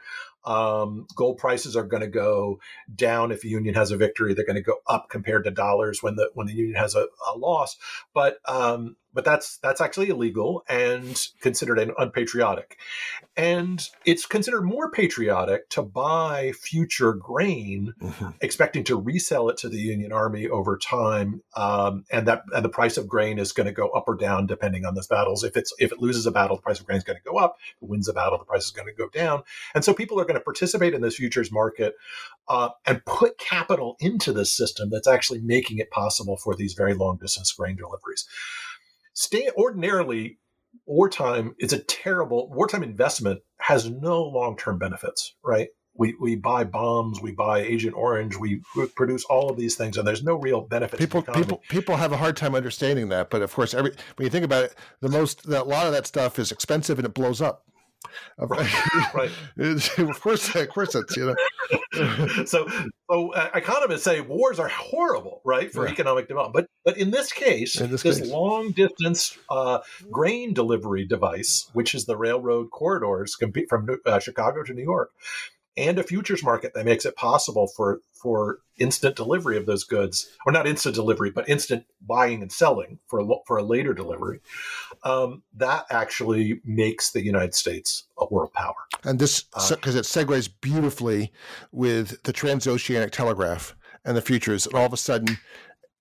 [0.46, 2.60] Um, gold prices are going to go
[2.94, 4.34] down if the union has a victory.
[4.34, 7.08] They're going to go up compared to dollars when the when the union has a,
[7.34, 7.78] a loss.
[8.14, 12.78] But um, but that's that's actually illegal and considered an unpatriotic.
[13.38, 18.30] And it's considered more patriotic to buy future grain, mm-hmm.
[18.42, 22.70] expecting to resell it to the Union Army over time, um, and that and the
[22.70, 25.44] price of grain is going to go up or down depending on those battles.
[25.44, 27.38] If it's if it loses a battle, the price of grain is going to go
[27.38, 27.58] up.
[27.78, 29.44] If it wins a battle, the price is going to go down.
[29.74, 31.96] And so people are going to participate in this futures market
[32.50, 36.94] uh, and put capital into this system that's actually making it possible for these very
[36.94, 38.28] long distance grain deliveries
[39.16, 40.38] stay ordinarily
[40.86, 47.22] wartime is a terrible wartime investment has no long-term benefits right we, we buy bombs,
[47.22, 48.62] we buy Agent Orange, we
[48.96, 51.00] produce all of these things, and there's no real benefit.
[51.00, 54.30] People, people, people have a hard time understanding that, but of course, every when you
[54.30, 57.14] think about it, the most, the, a lot of that stuff is expensive and it
[57.14, 57.66] blows up.
[58.38, 59.32] Right.
[59.98, 62.46] of course, of course, it's you know.
[62.46, 62.68] so,
[63.10, 65.94] so uh, economists say wars are horrible, right, for yeah.
[65.94, 66.68] economic development.
[66.84, 68.30] But, but in this case, in this, this case.
[68.30, 69.80] long distance uh,
[70.12, 75.12] grain delivery device, which is the railroad corridors, compete from uh, Chicago to New York,
[75.78, 80.30] and a futures market that makes it possible for for instant delivery of those goods,
[80.46, 84.40] or not instant delivery, but instant buying and selling for a, for a later delivery.
[85.04, 88.76] Um, that actually makes the United States a world power.
[89.04, 91.32] And this because uh, it segues beautifully
[91.72, 95.38] with the transoceanic telegraph and the futures, and all of a sudden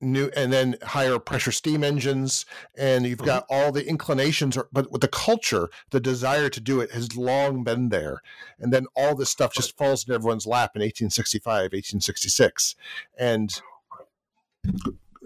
[0.04, 2.46] new and then higher pressure steam engines
[2.76, 3.54] and you've got mm-hmm.
[3.66, 7.88] all the inclinations but with the culture the desire to do it has long been
[7.88, 8.22] there.
[8.58, 12.76] And then all this stuff just falls in everyone's lap in 1865 1866
[13.18, 13.50] and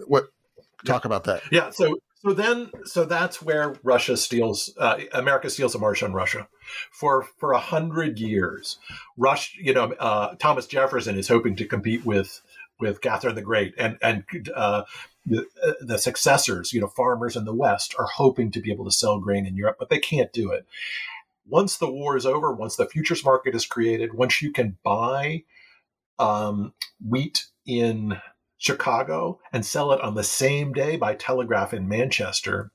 [0.07, 0.25] what
[0.85, 1.07] talk yeah.
[1.07, 1.41] about that.
[1.51, 6.13] Yeah so so then so that's where russia steals uh, america steals a march on
[6.13, 6.47] russia.
[6.91, 8.77] For for a hundred years
[9.17, 12.41] rush you know uh, thomas jefferson is hoping to compete with
[12.79, 14.23] with Catherine the Great and and
[14.55, 14.83] uh,
[15.25, 15.45] the,
[15.81, 19.19] the, successors, you know, farmers in the West are hoping to be able to sell
[19.19, 20.65] grain in Europe, but they can't do it.
[21.47, 25.43] Once the war is over, once the futures market is created, once you can buy
[26.17, 26.73] um,
[27.05, 28.19] wheat in
[28.57, 32.71] Chicago and sell it on the same day by telegraph in Manchester,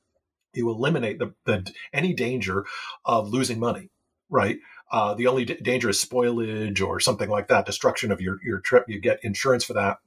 [0.52, 2.64] you eliminate the, the any danger
[3.05, 3.90] of losing money,
[4.30, 4.59] right?
[4.95, 8.84] Uh, the only d- spoilage or something like that, destruction of your, your trip.
[8.86, 9.99] You get insurance for that.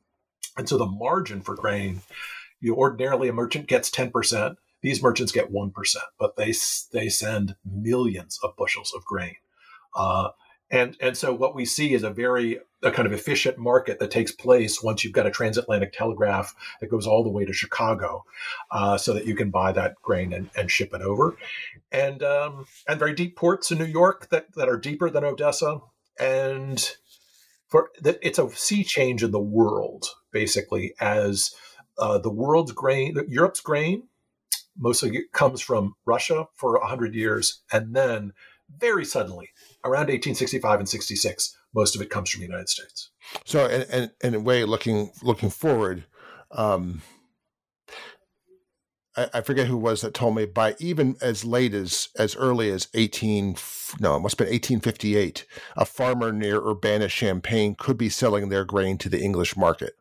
[0.55, 2.03] And so the margin for grain,
[2.61, 4.55] you ordinarily a merchant gets 10%.
[4.81, 5.73] These merchants get 1%,
[6.17, 6.53] but they,
[6.93, 9.35] they send millions of bushels of grain.
[9.93, 10.29] Uh,
[10.69, 14.11] and, and so what we see is a very a kind of efficient market that
[14.11, 18.23] takes place once you've got a transatlantic telegraph that goes all the way to Chicago,
[18.69, 21.35] uh, so that you can buy that grain and, and ship it over,
[21.91, 25.79] and um, and very deep ports in New York that that are deeper than Odessa,
[26.19, 26.97] and
[27.67, 31.55] for that it's a sea change in the world basically as
[31.97, 34.03] uh, the world's grain, Europe's grain,
[34.77, 38.33] mostly comes from Russia for hundred years, and then
[38.69, 39.49] very suddenly
[39.83, 43.11] around 1865 and 66 most of it comes from the United States.
[43.45, 46.05] So, and, and, in a way, looking looking forward,
[46.51, 47.01] um,
[49.15, 52.71] I, I, forget who was that told me by even as late as as early
[52.71, 53.57] as eighteen
[53.99, 55.45] no, it must have been eighteen fifty eight.
[55.75, 59.93] A farmer near Urbana, Champaign, could be selling their grain to the English market.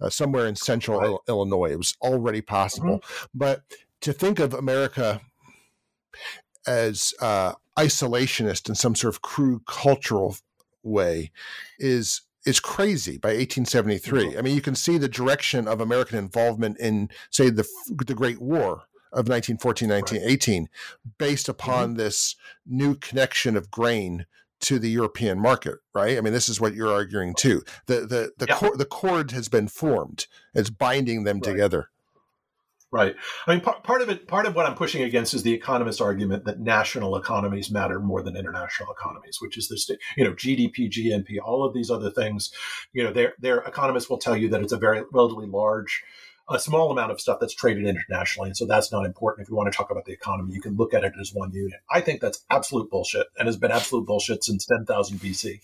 [0.00, 1.18] Uh, somewhere in central right.
[1.28, 1.72] Illinois.
[1.72, 2.98] It was already possible.
[2.98, 3.26] Mm-hmm.
[3.34, 3.62] But
[4.00, 5.20] to think of America
[6.66, 10.36] as uh, isolationist in some sort of crude cultural
[10.82, 11.30] way
[11.78, 14.24] is is crazy by 1873.
[14.24, 14.38] Mm-hmm.
[14.38, 18.40] I mean, you can see the direction of American involvement in, say, the the Great
[18.40, 20.70] War of 1914, 1918, right.
[21.18, 21.98] based upon mm-hmm.
[21.98, 22.34] this
[22.66, 24.26] new connection of grain
[24.60, 26.16] to the European market, right?
[26.16, 27.62] I mean, this is what you're arguing too.
[27.86, 28.56] The the the, yeah.
[28.56, 30.26] cor- the cord has been formed.
[30.54, 31.44] It's binding them right.
[31.44, 31.90] together.
[32.92, 33.16] Right.
[33.46, 36.02] I mean, part, part of it, part of what I'm pushing against is the economist
[36.02, 40.90] argument that national economies matter more than international economies, which is this, you know, GDP,
[40.90, 42.52] GNP, all of these other things.
[42.92, 46.02] You know, their their economists will tell you that it's a very relatively large,
[46.50, 49.46] a small amount of stuff that's traded internationally, and so that's not important.
[49.46, 51.50] If you want to talk about the economy, you can look at it as one
[51.50, 51.80] unit.
[51.90, 55.60] I think that's absolute bullshit, and has been absolute bullshit since 10,000 BC,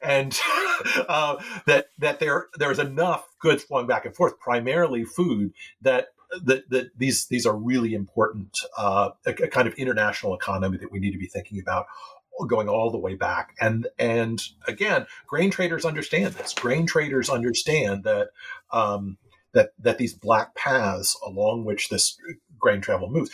[0.00, 0.38] and
[1.10, 5.52] uh, that that there there's enough goods flowing back and forth, primarily food,
[5.82, 6.08] that
[6.44, 10.92] that, that these these are really important, uh, a, a kind of international economy that
[10.92, 11.86] we need to be thinking about
[12.48, 13.54] going all the way back.
[13.60, 16.54] And and again, grain traders understand this.
[16.54, 18.28] Grain traders understand that
[18.72, 19.18] um,
[19.52, 22.16] that that these black paths along which this
[22.58, 23.30] grain travel moves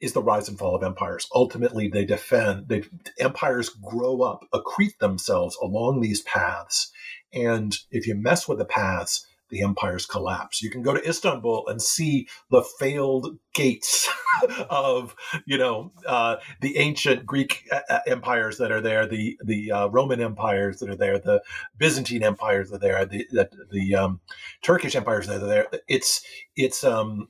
[0.00, 1.26] is the rise and fall of empires.
[1.34, 2.68] Ultimately, they defend.
[2.68, 2.84] They
[3.18, 6.92] empires grow up, accrete themselves along these paths,
[7.32, 10.62] and if you mess with the paths, the empires collapse.
[10.62, 14.08] You can go to Istanbul and see the failed gates
[14.70, 15.14] of,
[15.46, 19.86] you know, uh, the ancient Greek uh, uh, empires that are there, the the uh,
[19.88, 21.42] Roman empires that are there, the
[21.78, 24.20] Byzantine empires that are there, the the, the um,
[24.62, 25.68] Turkish empires that are there.
[25.88, 26.22] It's
[26.56, 27.28] it's um,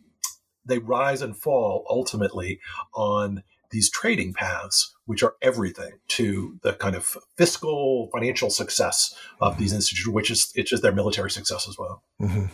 [0.65, 2.61] they rise and fall ultimately
[2.95, 9.59] on these trading paths, which are everything to the kind of fiscal financial success of
[9.59, 12.03] these institutions, which is it's just their military success as well.
[12.21, 12.47] Mm-hmm.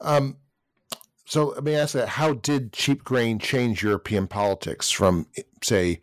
[0.00, 0.36] Um,
[1.24, 5.26] so let me ask that: How did cheap grain change European politics from,
[5.62, 6.00] say,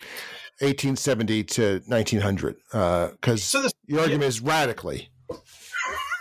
[0.60, 2.56] 1870 to 1900?
[2.66, 4.28] Because uh, so your argument yeah.
[4.28, 5.10] is radically.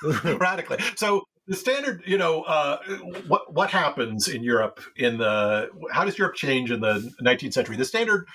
[0.25, 0.79] radically.
[0.97, 2.79] So the standard, you know, uh,
[3.27, 7.77] what what happens in Europe in the how does Europe change in the 19th century?
[7.77, 8.27] The standard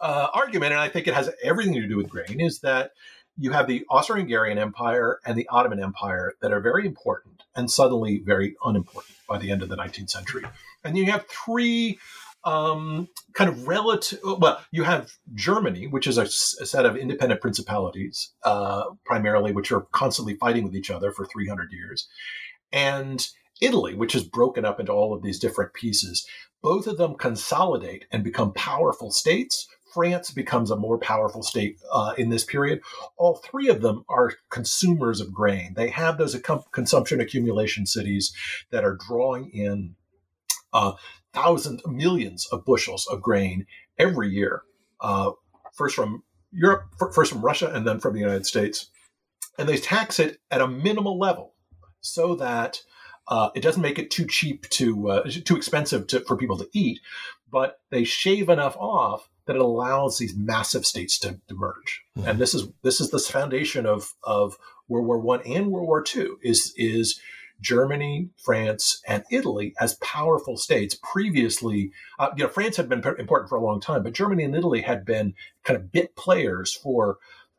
[0.00, 2.92] uh, argument, and I think it has everything to do with grain, is that
[3.38, 8.18] you have the Austro-Hungarian Empire and the Ottoman Empire that are very important and suddenly
[8.24, 10.44] very unimportant by the end of the 19th century,
[10.84, 11.98] and you have three
[12.44, 14.20] um, kind of relative.
[14.22, 19.72] Well, you have Germany, which is a, a set of independent principalities, uh, primarily, which
[19.72, 22.08] are constantly fighting with each other for 300 years
[22.72, 23.28] and
[23.60, 26.26] Italy, which is broken up into all of these different pieces.
[26.62, 29.66] Both of them consolidate and become powerful states.
[29.96, 32.82] France becomes a more powerful state uh, in this period.
[33.16, 35.72] All three of them are consumers of grain.
[35.74, 36.38] They have those
[36.70, 38.34] consumption accumulation cities
[38.70, 39.94] that are drawing in
[40.74, 40.92] uh,
[41.32, 43.64] thousands, millions of bushels of grain
[43.98, 44.64] every year,
[45.00, 45.30] uh,
[45.72, 46.22] first from
[46.52, 48.90] Europe, first from Russia, and then from the United States.
[49.58, 51.54] And they tax it at a minimal level
[52.02, 52.82] so that
[53.28, 56.68] uh, it doesn't make it too cheap to uh, too expensive to, for people to
[56.74, 57.00] eat,
[57.50, 62.02] but they shave enough off that it allows these massive states to, to merge.
[62.18, 62.28] Mm-hmm.
[62.28, 64.56] And this is this is the foundation of of
[64.88, 67.20] World War One and World War Two is is
[67.60, 70.98] Germany, France, and Italy as powerful states.
[71.02, 74.54] Previously, uh, you know, France had been important for a long time, but Germany and
[74.54, 75.34] Italy had been
[75.64, 77.18] kind of bit players for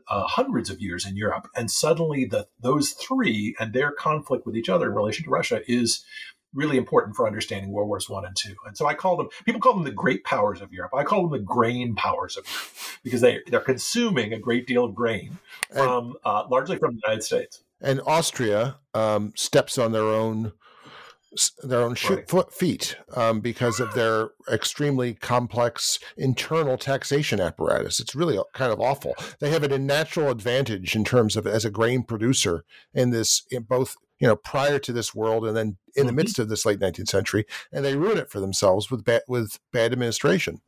[0.10, 4.56] uh, hundreds of years in Europe, and suddenly the those three and their conflict with
[4.56, 6.06] each other in relation to Russia is
[6.54, 8.56] really important for understanding World Wars One and Two.
[8.66, 10.92] And so I call them people call them the great powers of Europe.
[10.96, 14.86] I call them the grain powers of Europe because they they're consuming a great deal
[14.86, 15.38] of grain
[15.72, 17.64] from uh, largely from the United States.
[17.80, 20.54] And Austria um, steps on their own
[21.64, 22.28] their own right.
[22.28, 28.00] foot feet um, because of their extremely complex internal taxation apparatus.
[28.00, 29.14] It's really kind of awful.
[29.40, 33.64] They have a natural advantage in terms of as a grain producer in this, in
[33.64, 36.08] both you know prior to this world and then in mm-hmm.
[36.08, 39.22] the midst of this late 19th century, and they ruin it for themselves with bad
[39.28, 40.62] with bad administration.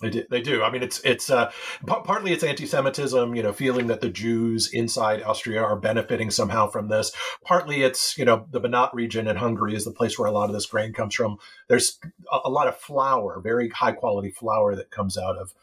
[0.00, 0.24] They do.
[0.28, 0.62] They do.
[0.62, 1.50] I mean, it's it's uh,
[1.86, 3.34] p- partly it's anti-Semitism.
[3.34, 7.12] You know, feeling that the Jews inside Austria are benefiting somehow from this.
[7.44, 10.50] Partly it's you know the Banat region in Hungary is the place where a lot
[10.50, 11.38] of this grain comes from.
[11.68, 11.98] There's
[12.30, 15.54] a, a lot of flour, very high quality flour that comes out of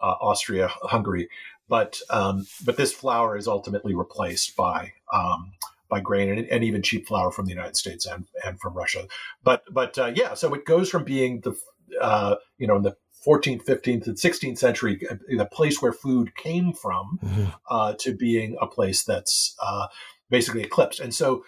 [0.00, 1.30] uh, Austria, Hungary,
[1.66, 5.52] but um, but this flour is ultimately replaced by um,
[5.88, 9.06] by grain and, and, even cheap flour from the United States and, and from Russia.
[9.42, 11.54] But but uh, yeah, so it goes from being the
[12.00, 16.72] uh, you know in the 14th, 15th, and 16th century, the place where food came
[16.72, 17.44] from, mm-hmm.
[17.68, 19.88] uh, to being a place that's uh,
[20.30, 21.00] basically eclipsed.
[21.00, 21.44] And so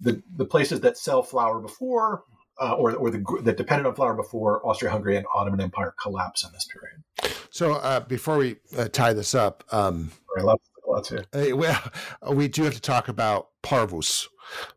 [0.00, 2.24] the the places that sell flour before,
[2.60, 6.52] uh, or or the that depended on flour before Austria-Hungary and Ottoman Empire collapse in
[6.52, 7.36] this period.
[7.50, 10.10] So uh, before we uh, tie this up, um,
[10.84, 11.56] I love lots here.
[11.56, 11.82] well,
[12.32, 14.28] we do have to talk about Parvus.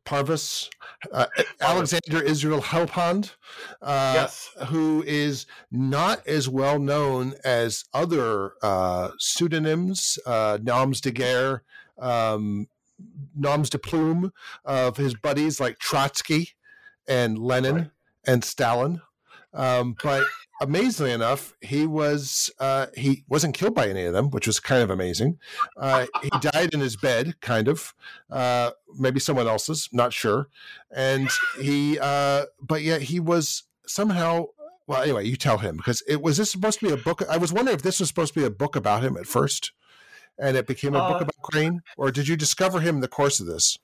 [0.06, 0.70] Parvus,
[1.12, 1.26] uh,
[1.60, 3.36] Alexander Israel Helphand,
[3.82, 4.50] uh, yes.
[4.68, 11.64] who is not as well known as other uh, pseudonyms, uh, noms de guerre,
[11.98, 12.68] um,
[13.36, 14.32] noms de plume
[14.64, 16.52] of his buddies like Trotsky
[17.08, 17.92] and Lenin right.
[18.26, 19.02] and Stalin.
[19.54, 20.24] Um, but
[20.62, 24.82] amazingly enough, he was uh, he wasn't killed by any of them, which was kind
[24.82, 25.40] of amazing.
[25.78, 27.94] Uh, he died in his bed, kind of,
[28.32, 30.48] uh, maybe someone else's, not sure.
[30.96, 31.30] And
[31.62, 34.48] he, uh, but yet he was somehow.
[34.88, 37.24] Well, anyway, you tell him because it was this supposed to be a book.
[37.28, 39.72] I was wondering if this was supposed to be a book about him at first,
[40.38, 43.08] and it became a book uh, about Crane, or did you discover him in the
[43.08, 43.80] course of this?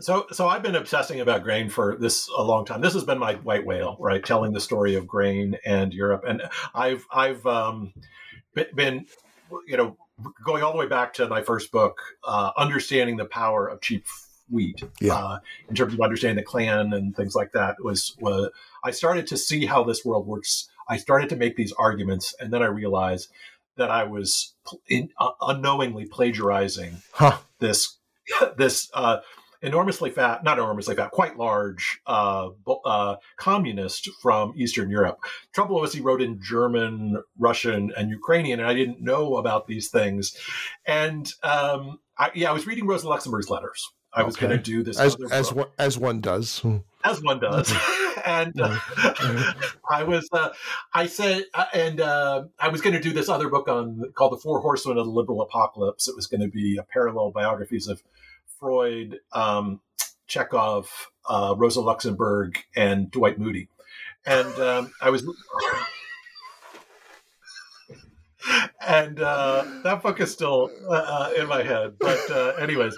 [0.00, 2.80] So, so I've been obsessing about grain for this a long time.
[2.80, 4.24] This has been my white whale, right?
[4.24, 6.42] Telling the story of grain and Europe, and
[6.74, 7.92] I've I've um,
[8.74, 9.06] been,
[9.66, 9.96] you know,
[10.44, 14.04] going all the way back to my first book, uh, understanding the power of cheap
[14.50, 14.82] wheat.
[15.00, 15.14] Yeah.
[15.14, 15.38] Uh,
[15.68, 18.50] in terms of understanding the Klan and things like that, was was
[18.82, 20.68] I started to see how this world works.
[20.88, 23.30] I started to make these arguments, and then I realized
[23.76, 24.54] that I was
[24.88, 27.38] in, uh, unknowingly plagiarizing huh.
[27.58, 27.96] this
[28.56, 29.18] this uh,
[29.64, 32.50] enormously fat, not enormously fat, quite large uh,
[32.84, 35.18] uh, communist from Eastern Europe.
[35.52, 39.88] Trouble was he wrote in German, Russian, and Ukrainian, and I didn't know about these
[39.88, 40.36] things.
[40.86, 43.90] And um, I, yeah, I was reading Rosa Luxemburg's letters.
[44.12, 44.46] I was okay.
[44.46, 46.64] going to do this as as one, as one does,
[47.02, 47.72] as one does.
[48.24, 48.78] and uh,
[49.90, 50.50] I was, uh,
[50.94, 54.32] I said, uh, and uh, I was going to do this other book on called
[54.32, 57.86] "The Four Horsemen of the Liberal Apocalypse." It was going to be a parallel biographies
[57.86, 58.02] of
[58.64, 59.80] Freud, um,
[60.26, 63.68] Chekhov, uh, Rosa Luxemburg, and Dwight Moody.
[64.24, 65.22] And um, I was.
[68.80, 71.96] and uh, that book is still uh, uh in my head.
[72.00, 72.96] But, uh, anyways,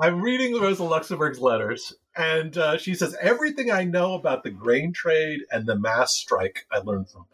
[0.00, 4.94] I'm reading Rosa Luxemburg's letters, and uh, she says, Everything I know about the grain
[4.94, 7.26] trade and the mass strike I learned from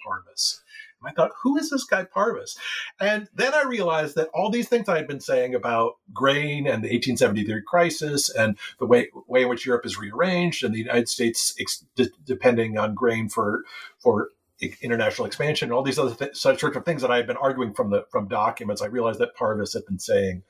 [1.00, 1.12] Parvus.
[1.12, 2.56] I thought, who is this guy Parvus?
[3.00, 6.82] And then I realized that all these things I had been saying about grain and
[6.82, 11.08] the 1873 crisis and the way, way in which Europe is rearranged and the United
[11.08, 13.64] States ex- de- depending on grain for
[13.98, 14.30] for
[14.82, 17.36] international expansion and all these other th- such sorts of things that I had been
[17.36, 20.42] arguing from the from documents, I realized that Parvus had been saying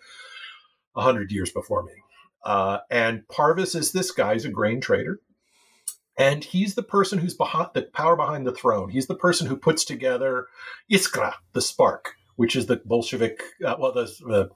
[0.96, 1.92] hundred years before me.
[2.44, 5.20] Uh, and Parvus is this guy, he's a grain trader
[6.19, 8.91] and he's the person who's behind the power behind the throne.
[8.91, 10.49] He's the person who puts together
[10.91, 14.51] Iskra, the spark, which is the Bolshevik, uh, well, the,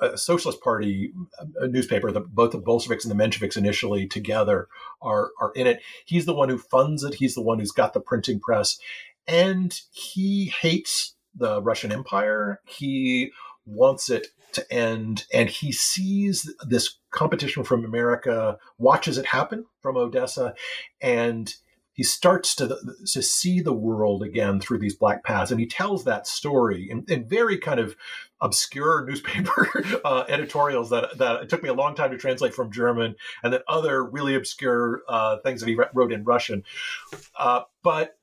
[0.00, 2.10] uh, Socialist Party uh, newspaper.
[2.10, 4.68] The, both the Bolsheviks and the Mensheviks initially together
[5.02, 5.80] are are in it.
[6.06, 7.14] He's the one who funds it.
[7.14, 8.78] He's the one who's got the printing press,
[9.26, 12.60] and he hates the Russian Empire.
[12.66, 13.32] He
[13.66, 19.96] wants it to end, and he sees this competition from America, watches it happen from
[19.96, 20.54] Odessa,
[21.00, 21.54] and
[21.94, 25.50] he starts to, to see the world again through these black paths.
[25.50, 27.96] And he tells that story in, in very kind of
[28.40, 29.68] obscure newspaper
[30.04, 33.52] uh, editorials that, that it took me a long time to translate from German, and
[33.52, 36.64] then other really obscure uh, things that he wrote in Russian.
[37.38, 38.16] Uh, but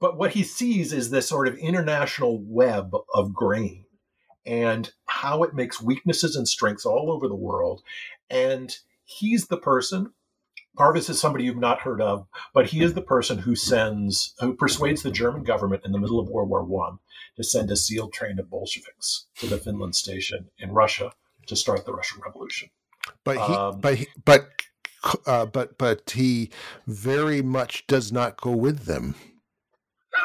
[0.00, 3.83] but what he sees is this sort of international web of grain
[4.46, 7.82] and how it makes weaknesses and strengths all over the world.
[8.30, 10.12] And he's the person.
[10.76, 14.54] Parvus is somebody you've not heard of, but he is the person who sends, who
[14.54, 16.98] persuades the German government in the middle of World War One
[17.36, 21.12] to send a SEAL train of Bolsheviks to the Finland station in Russia
[21.46, 22.70] to start the Russian Revolution.
[23.22, 24.48] But he, um, but he, but
[25.26, 26.50] uh, but but he
[26.86, 29.14] very much does not go with them.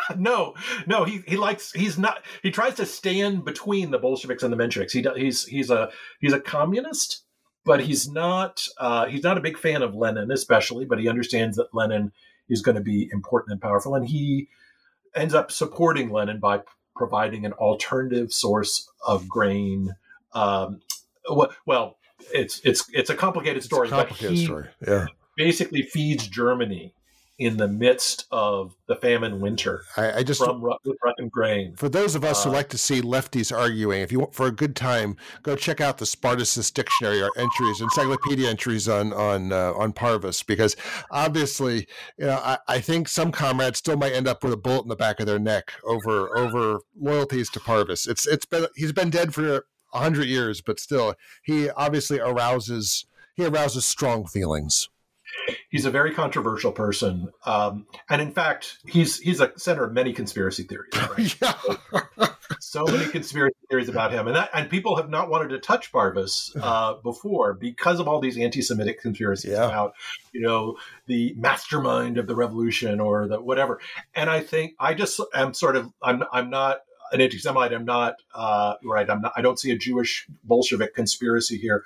[0.17, 0.55] no,
[0.87, 4.57] no, he he likes he's not he tries to stand between the Bolsheviks and the
[4.57, 4.91] Mensheviks.
[4.91, 5.89] He he's he's a
[6.19, 7.23] he's a communist,
[7.65, 10.85] but he's not uh, he's not a big fan of Lenin, especially.
[10.85, 12.11] But he understands that Lenin
[12.49, 14.47] is going to be important and powerful, and he
[15.15, 16.61] ends up supporting Lenin by
[16.95, 19.95] providing an alternative source of grain.
[20.33, 20.81] Um,
[21.65, 21.97] well,
[22.33, 24.67] it's it's it's a complicated story, a complicated story.
[24.85, 25.07] Yeah.
[25.37, 26.93] basically feeds Germany
[27.39, 29.83] in the midst of the famine winter.
[29.95, 31.73] I, I just from Russian grain.
[31.77, 34.47] For those of us uh, who like to see lefties arguing, if you want for
[34.47, 39.53] a good time, go check out the Spartacus dictionary or entries, encyclopedia entries on on
[39.53, 40.75] uh, on Parvus, because
[41.11, 41.87] obviously,
[42.17, 44.89] you know, I, I think some comrades still might end up with a bullet in
[44.89, 48.05] the back of their neck over over loyalties to Parvus.
[48.05, 53.05] It's it's been he's been dead for a hundred years, but still, he obviously arouses
[53.35, 54.89] he arouses strong feelings
[55.69, 60.13] he's a very controversial person, um, and in fact, he's he's a center of many
[60.13, 61.35] conspiracy theories.
[61.41, 62.31] Right?
[62.59, 65.91] so many conspiracy theories about him, and that, and people have not wanted to touch
[65.91, 69.65] Parvus uh, before because of all these anti-Semitic conspiracies yeah.
[69.65, 69.93] about
[70.33, 70.77] you know
[71.07, 73.79] the mastermind of the revolution or the whatever.
[74.15, 76.79] And I think I just am sort of I'm I'm not
[77.11, 77.73] an anti-Semite.
[77.73, 79.09] I'm not uh, right.
[79.09, 79.33] I'm not.
[79.35, 81.83] I don't see a Jewish Bolshevik conspiracy here.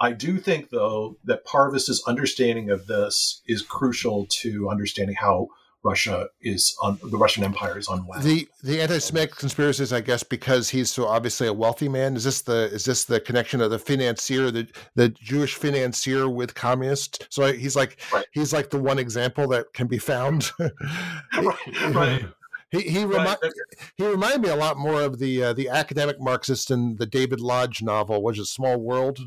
[0.00, 5.48] I do think, though, that Parvus's understanding of this is crucial to understanding how
[5.84, 8.22] Russia is on the Russian Empire is unwound.
[8.22, 12.16] The the anti-Semitic conspiracies, I guess, because he's so obviously a wealthy man.
[12.16, 16.54] Is this the is this the connection of the financier, the the Jewish financier with
[16.54, 17.26] communist?
[17.30, 18.24] So he's like right.
[18.32, 20.50] he's like the one example that can be found.
[20.58, 22.24] right, right.
[22.70, 23.36] He he, remi-
[23.96, 27.40] he reminded me a lot more of the uh, the academic Marxist in the David
[27.40, 29.20] Lodge novel, which is Small World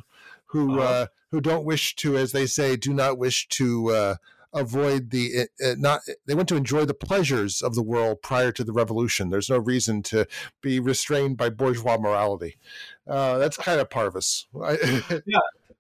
[0.48, 0.90] who Uh-huh.
[1.04, 4.16] uh, who don't wish to, as they say, do not wish to uh,
[4.54, 6.02] avoid the uh, not.
[6.26, 9.30] They want to enjoy the pleasures of the world prior to the revolution.
[9.30, 10.26] There's no reason to
[10.62, 12.58] be restrained by bourgeois morality.
[13.06, 14.48] Uh, that's kind of Parvus.
[14.64, 15.22] I-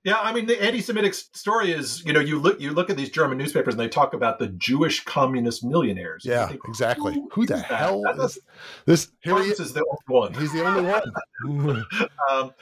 [0.08, 3.10] Yeah, I mean the anti-Semitic story is, you know, you look you look at these
[3.10, 6.24] German newspapers and they talk about the Jewish communist millionaires.
[6.24, 7.14] Yeah, think, exactly.
[7.16, 7.66] who Who the that?
[7.66, 8.40] hell That's is
[8.86, 9.12] this?
[9.20, 9.60] Here he is.
[9.60, 10.34] is the only one.
[10.36, 11.86] He's the only one.
[12.32, 12.54] um,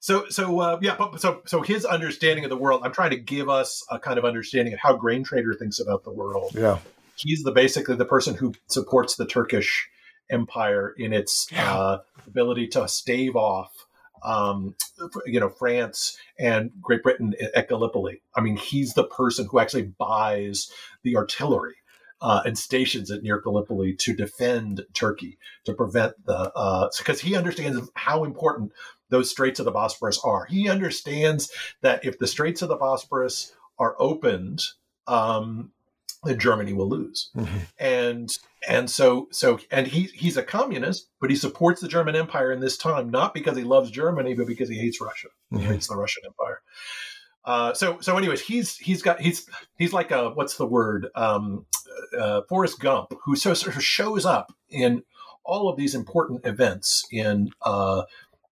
[0.00, 2.80] so so uh, yeah, but so so his understanding of the world.
[2.82, 6.04] I'm trying to give us a kind of understanding of how Grain Trader thinks about
[6.04, 6.52] the world.
[6.54, 6.78] yeah.
[7.16, 9.90] He's the basically the person who supports the Turkish
[10.30, 11.74] Empire in its Yeah.
[11.78, 13.83] uh, ability to stave off.
[14.24, 14.74] Um,
[15.26, 18.22] you know, France and Great Britain at Gallipoli.
[18.34, 20.70] I mean, he's the person who actually buys
[21.02, 21.74] the artillery
[22.20, 27.90] uh, and stations it near Gallipoli to defend Turkey, to prevent the, because he understands
[27.94, 28.72] how important
[29.10, 30.46] those Straits of the Bosporus are.
[30.46, 31.52] He understands
[31.82, 34.62] that if the Straits of the Bosporus are opened,
[35.06, 35.70] um,
[36.24, 37.30] then Germany will lose.
[37.36, 37.60] Mhm.
[37.78, 42.50] And and so so and he he's a communist, but he supports the German Empire
[42.52, 45.28] in this time not because he loves Germany, but because he hates Russia.
[45.50, 45.62] He Mhm.
[45.66, 46.62] hates the Russian Empire.
[47.44, 49.46] Uh, so so anyways, he's he's got he's
[49.76, 51.66] he's like a what's the word um,
[52.18, 55.02] uh, Forrest Gump who so sort of shows up in
[55.44, 58.04] all of these important events in uh,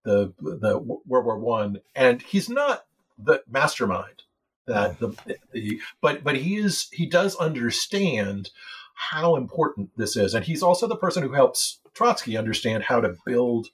[0.03, 2.85] the the World War One, and he's not
[3.17, 4.23] the mastermind
[4.67, 5.15] that the,
[5.53, 8.49] the but but he is he does understand
[8.95, 13.15] how important this is, and he's also the person who helps Trotsky understand how to
[13.25, 13.67] build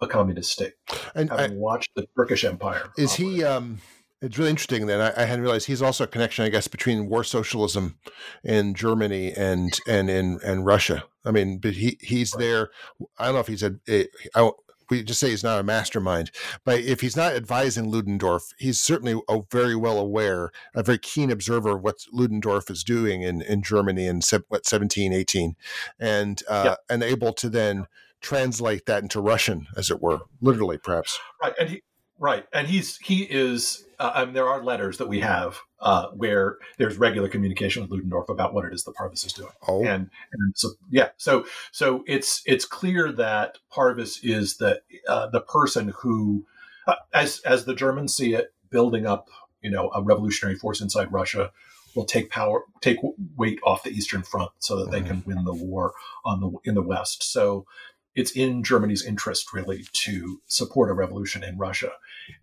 [0.00, 0.72] a communist state,
[1.14, 2.90] And I, watched the Turkish Empire.
[2.98, 3.28] is operate.
[3.36, 3.44] he?
[3.44, 3.80] Um,
[4.20, 7.08] it's really interesting that I, I hadn't realized he's also a connection, I guess, between
[7.10, 7.98] war socialism
[8.42, 11.04] in Germany and and in and Russia.
[11.26, 12.40] I mean, but he he's Right.
[12.40, 12.70] there.
[13.18, 13.76] I don't know if he's a.
[13.88, 14.50] a I,
[14.90, 16.30] we just say he's not a mastermind,
[16.64, 21.30] but if he's not advising Ludendorff, he's certainly a, very well aware, a very keen
[21.30, 25.56] observer of what Ludendorff is doing in, in Germany in what 17, 18,
[25.98, 26.74] and uh, Yeah.
[26.88, 27.86] and able to then
[28.20, 31.18] translate that into Russian, as it were, literally, perhaps.
[31.42, 31.82] right and he
[32.18, 36.08] right and he's he is uh, I mean, there are letters that we have uh,
[36.08, 39.52] where there's regular communication with Ludendorff about what it is that Parvus is doing.
[39.68, 45.28] Oh, and and so yeah so so it's it's clear that Parvus is the uh,
[45.28, 46.46] the person who
[46.86, 49.28] uh, as as the Germans see it building up
[49.60, 51.52] you know a revolutionary force inside Russia
[51.94, 52.98] will take power take
[53.36, 55.92] weight off the eastern front so that they can win the war
[56.24, 57.30] on the in the west.
[57.30, 57.66] So
[58.14, 61.92] it's in Germany's interest really to support a revolution in Russia.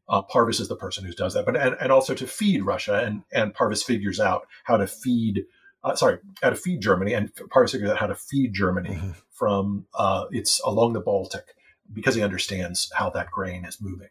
[0.10, 3.04] Uh, Parvus is the person who does that, but and, and also to feed Russia,
[3.04, 5.46] and and Parvus figures out how to feed,
[5.84, 9.16] uh, sorry, how to feed Germany, and Parvus figures out how to feed Germany Mhm.
[9.32, 11.56] from uh, it's along the Baltic
[11.94, 14.10] because he understands how that grain is moving.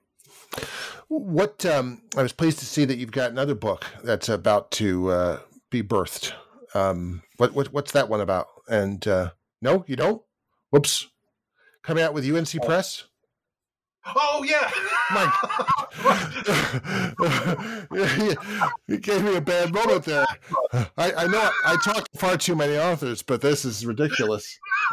[1.09, 5.09] What um, I was pleased to see that you've got another book that's about to
[5.11, 5.41] uh,
[5.71, 6.33] be birthed.
[6.75, 8.47] Um, what, what what's that one about?
[8.69, 10.23] And uh, no, you don't.
[10.71, 11.09] Whoops.
[11.83, 13.05] Coming out with UNC Press.
[14.07, 14.71] Oh yeah,
[15.13, 15.33] Mike.
[18.89, 20.25] you gave me a bad moment there.
[20.97, 24.59] I, I know I talk to far too many authors, but this is ridiculous.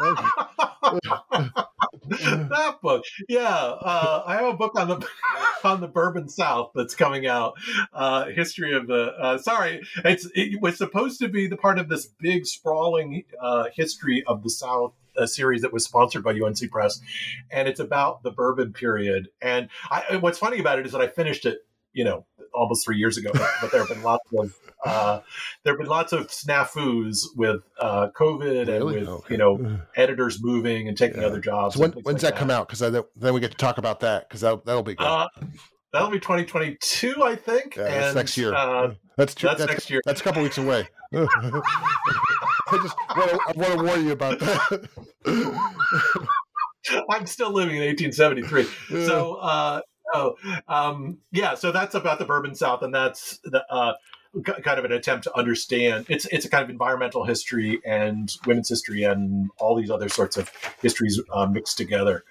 [2.08, 3.46] that book, yeah.
[3.46, 5.06] Uh, I have a book on the
[5.64, 7.54] on the Bourbon South that's coming out.
[7.92, 11.88] Uh, history of the uh, sorry, it's it was supposed to be the part of
[11.88, 14.92] this big sprawling uh, history of the South.
[15.18, 17.00] A series that was sponsored by UNC Press,
[17.50, 19.28] and it's about the Bourbon period.
[19.42, 21.58] And I, what's funny about it is that I finished it,
[21.92, 23.30] you know, almost three years ago.
[23.32, 24.54] But, but there have been lots of
[24.84, 25.20] uh,
[25.64, 29.34] there have been lots of snafus with uh, COVID and with Okay.
[29.34, 31.26] you know editors moving and taking Yeah.
[31.26, 31.74] other jobs.
[31.74, 32.68] So when, when's like that come out?
[32.68, 32.80] Because
[33.16, 35.04] then we get to talk about that because that that'll be good.
[35.04, 35.28] Uh,
[35.92, 37.76] that'll be 2022, I think.
[37.76, 38.54] yeah, that's and, next year.
[38.54, 40.00] Uh, that's that's That's, next year.
[40.04, 40.86] That's a couple weeks away.
[42.70, 44.88] I just want to, I want to warn you about that.
[47.10, 48.64] I'm still living in 1873.
[49.06, 49.80] So, uh,
[50.14, 50.36] oh,
[50.68, 51.54] um, yeah.
[51.54, 53.94] So that's about the Bourbon South, and that's the, uh,
[54.44, 56.06] kind of an attempt to understand.
[56.08, 60.36] It's it's a kind of environmental history and women's history and all these other sorts
[60.36, 62.24] of histories uh, mixed together.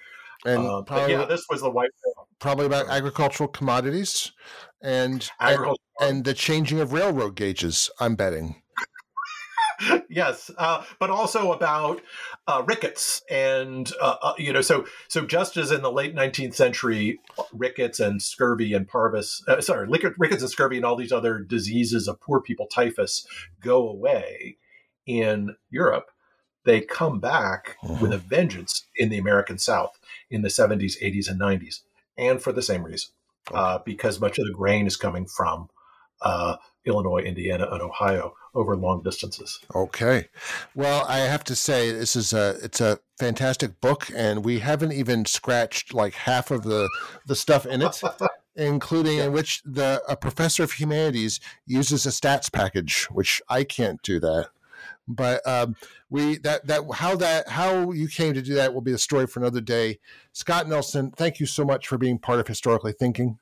[0.44, 1.90] and Uh, probably, yeah, this was the white
[2.38, 4.32] probably about agricultural commodities
[4.80, 7.90] and and, and the changing of railroad gauges.
[8.00, 8.62] I'm betting.
[10.08, 12.00] Yes, uh, but also about
[12.46, 16.54] uh, rickets, and uh, uh, you know, so so just as in the late 19th
[16.54, 17.20] century,
[17.52, 19.86] rickets and scurvy and Parvus, uh, sorry,
[20.18, 23.26] rickets and scurvy and all these other diseases of poor people, typhus,
[23.60, 24.56] go away
[25.06, 26.10] in Europe.
[26.64, 29.98] They come back with a vengeance in the American South
[30.30, 31.80] in the 70s, 80s, and 90s,
[32.16, 33.10] and for the same reason.
[33.52, 35.68] uh, because much of the grain is coming from
[36.22, 36.56] uh,
[36.88, 39.60] Illinois, Indiana, and Ohio over long distances.
[39.74, 40.28] Okay.
[40.74, 44.92] Well, I have to say this is a it's a fantastic book and we haven't
[44.92, 46.88] even scratched like half of the
[47.26, 48.02] the stuff in it.
[48.56, 49.26] including yeah.
[49.26, 54.18] in which the a professor of humanities uses a stats package, which I can't do
[54.18, 54.48] that.
[55.06, 55.76] But um,
[56.10, 59.26] we that that how that how you came to do that will be a story
[59.26, 60.00] for another day.
[60.32, 63.38] Scott Nelson, thank you so much for being part of historically thinking.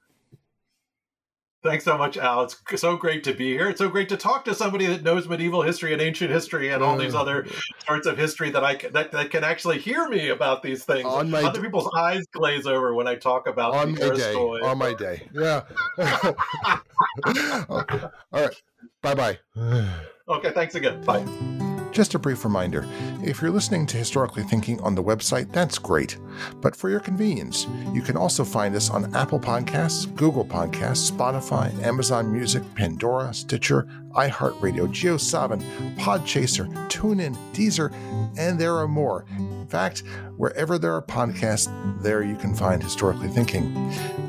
[1.66, 2.44] Thanks so much, Al.
[2.44, 3.68] It's so great to be here.
[3.68, 6.82] It's so great to talk to somebody that knows medieval history and ancient history and
[6.82, 7.20] all these mm.
[7.20, 7.46] other
[7.86, 11.04] parts of history that I can, that, that can actually hear me about these things.
[11.04, 14.34] On my Other people's eyes glaze over when I talk about on my day.
[14.34, 15.62] On my day, yeah.
[15.98, 17.66] okay.
[17.68, 17.84] All
[18.32, 18.62] right.
[19.02, 19.38] Bye bye.
[20.28, 20.52] okay.
[20.52, 21.02] Thanks again.
[21.02, 21.65] Bye.
[21.96, 22.86] Just a brief reminder
[23.22, 26.18] if you're listening to Historically Thinking on the website, that's great.
[26.60, 31.72] But for your convenience, you can also find us on Apple Podcasts, Google Podcasts, Spotify,
[31.82, 37.92] Amazon Music, Pandora, Stitcher, iHeartRadio, JioSaavn, Podchaser, TuneIn, Deezer,
[38.38, 39.24] and there are more.
[39.38, 40.02] In fact,
[40.36, 41.70] wherever there are podcasts,
[42.02, 43.74] there you can find Historically Thinking.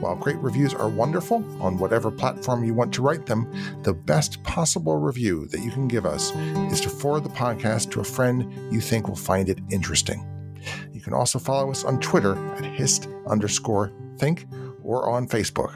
[0.01, 3.51] While great reviews are wonderful on whatever platform you want to write them,
[3.83, 6.35] the best possible review that you can give us
[6.71, 10.25] is to forward the podcast to a friend you think will find it interesting.
[10.91, 14.47] You can also follow us on Twitter at hist underscore think
[14.83, 15.75] or on Facebook.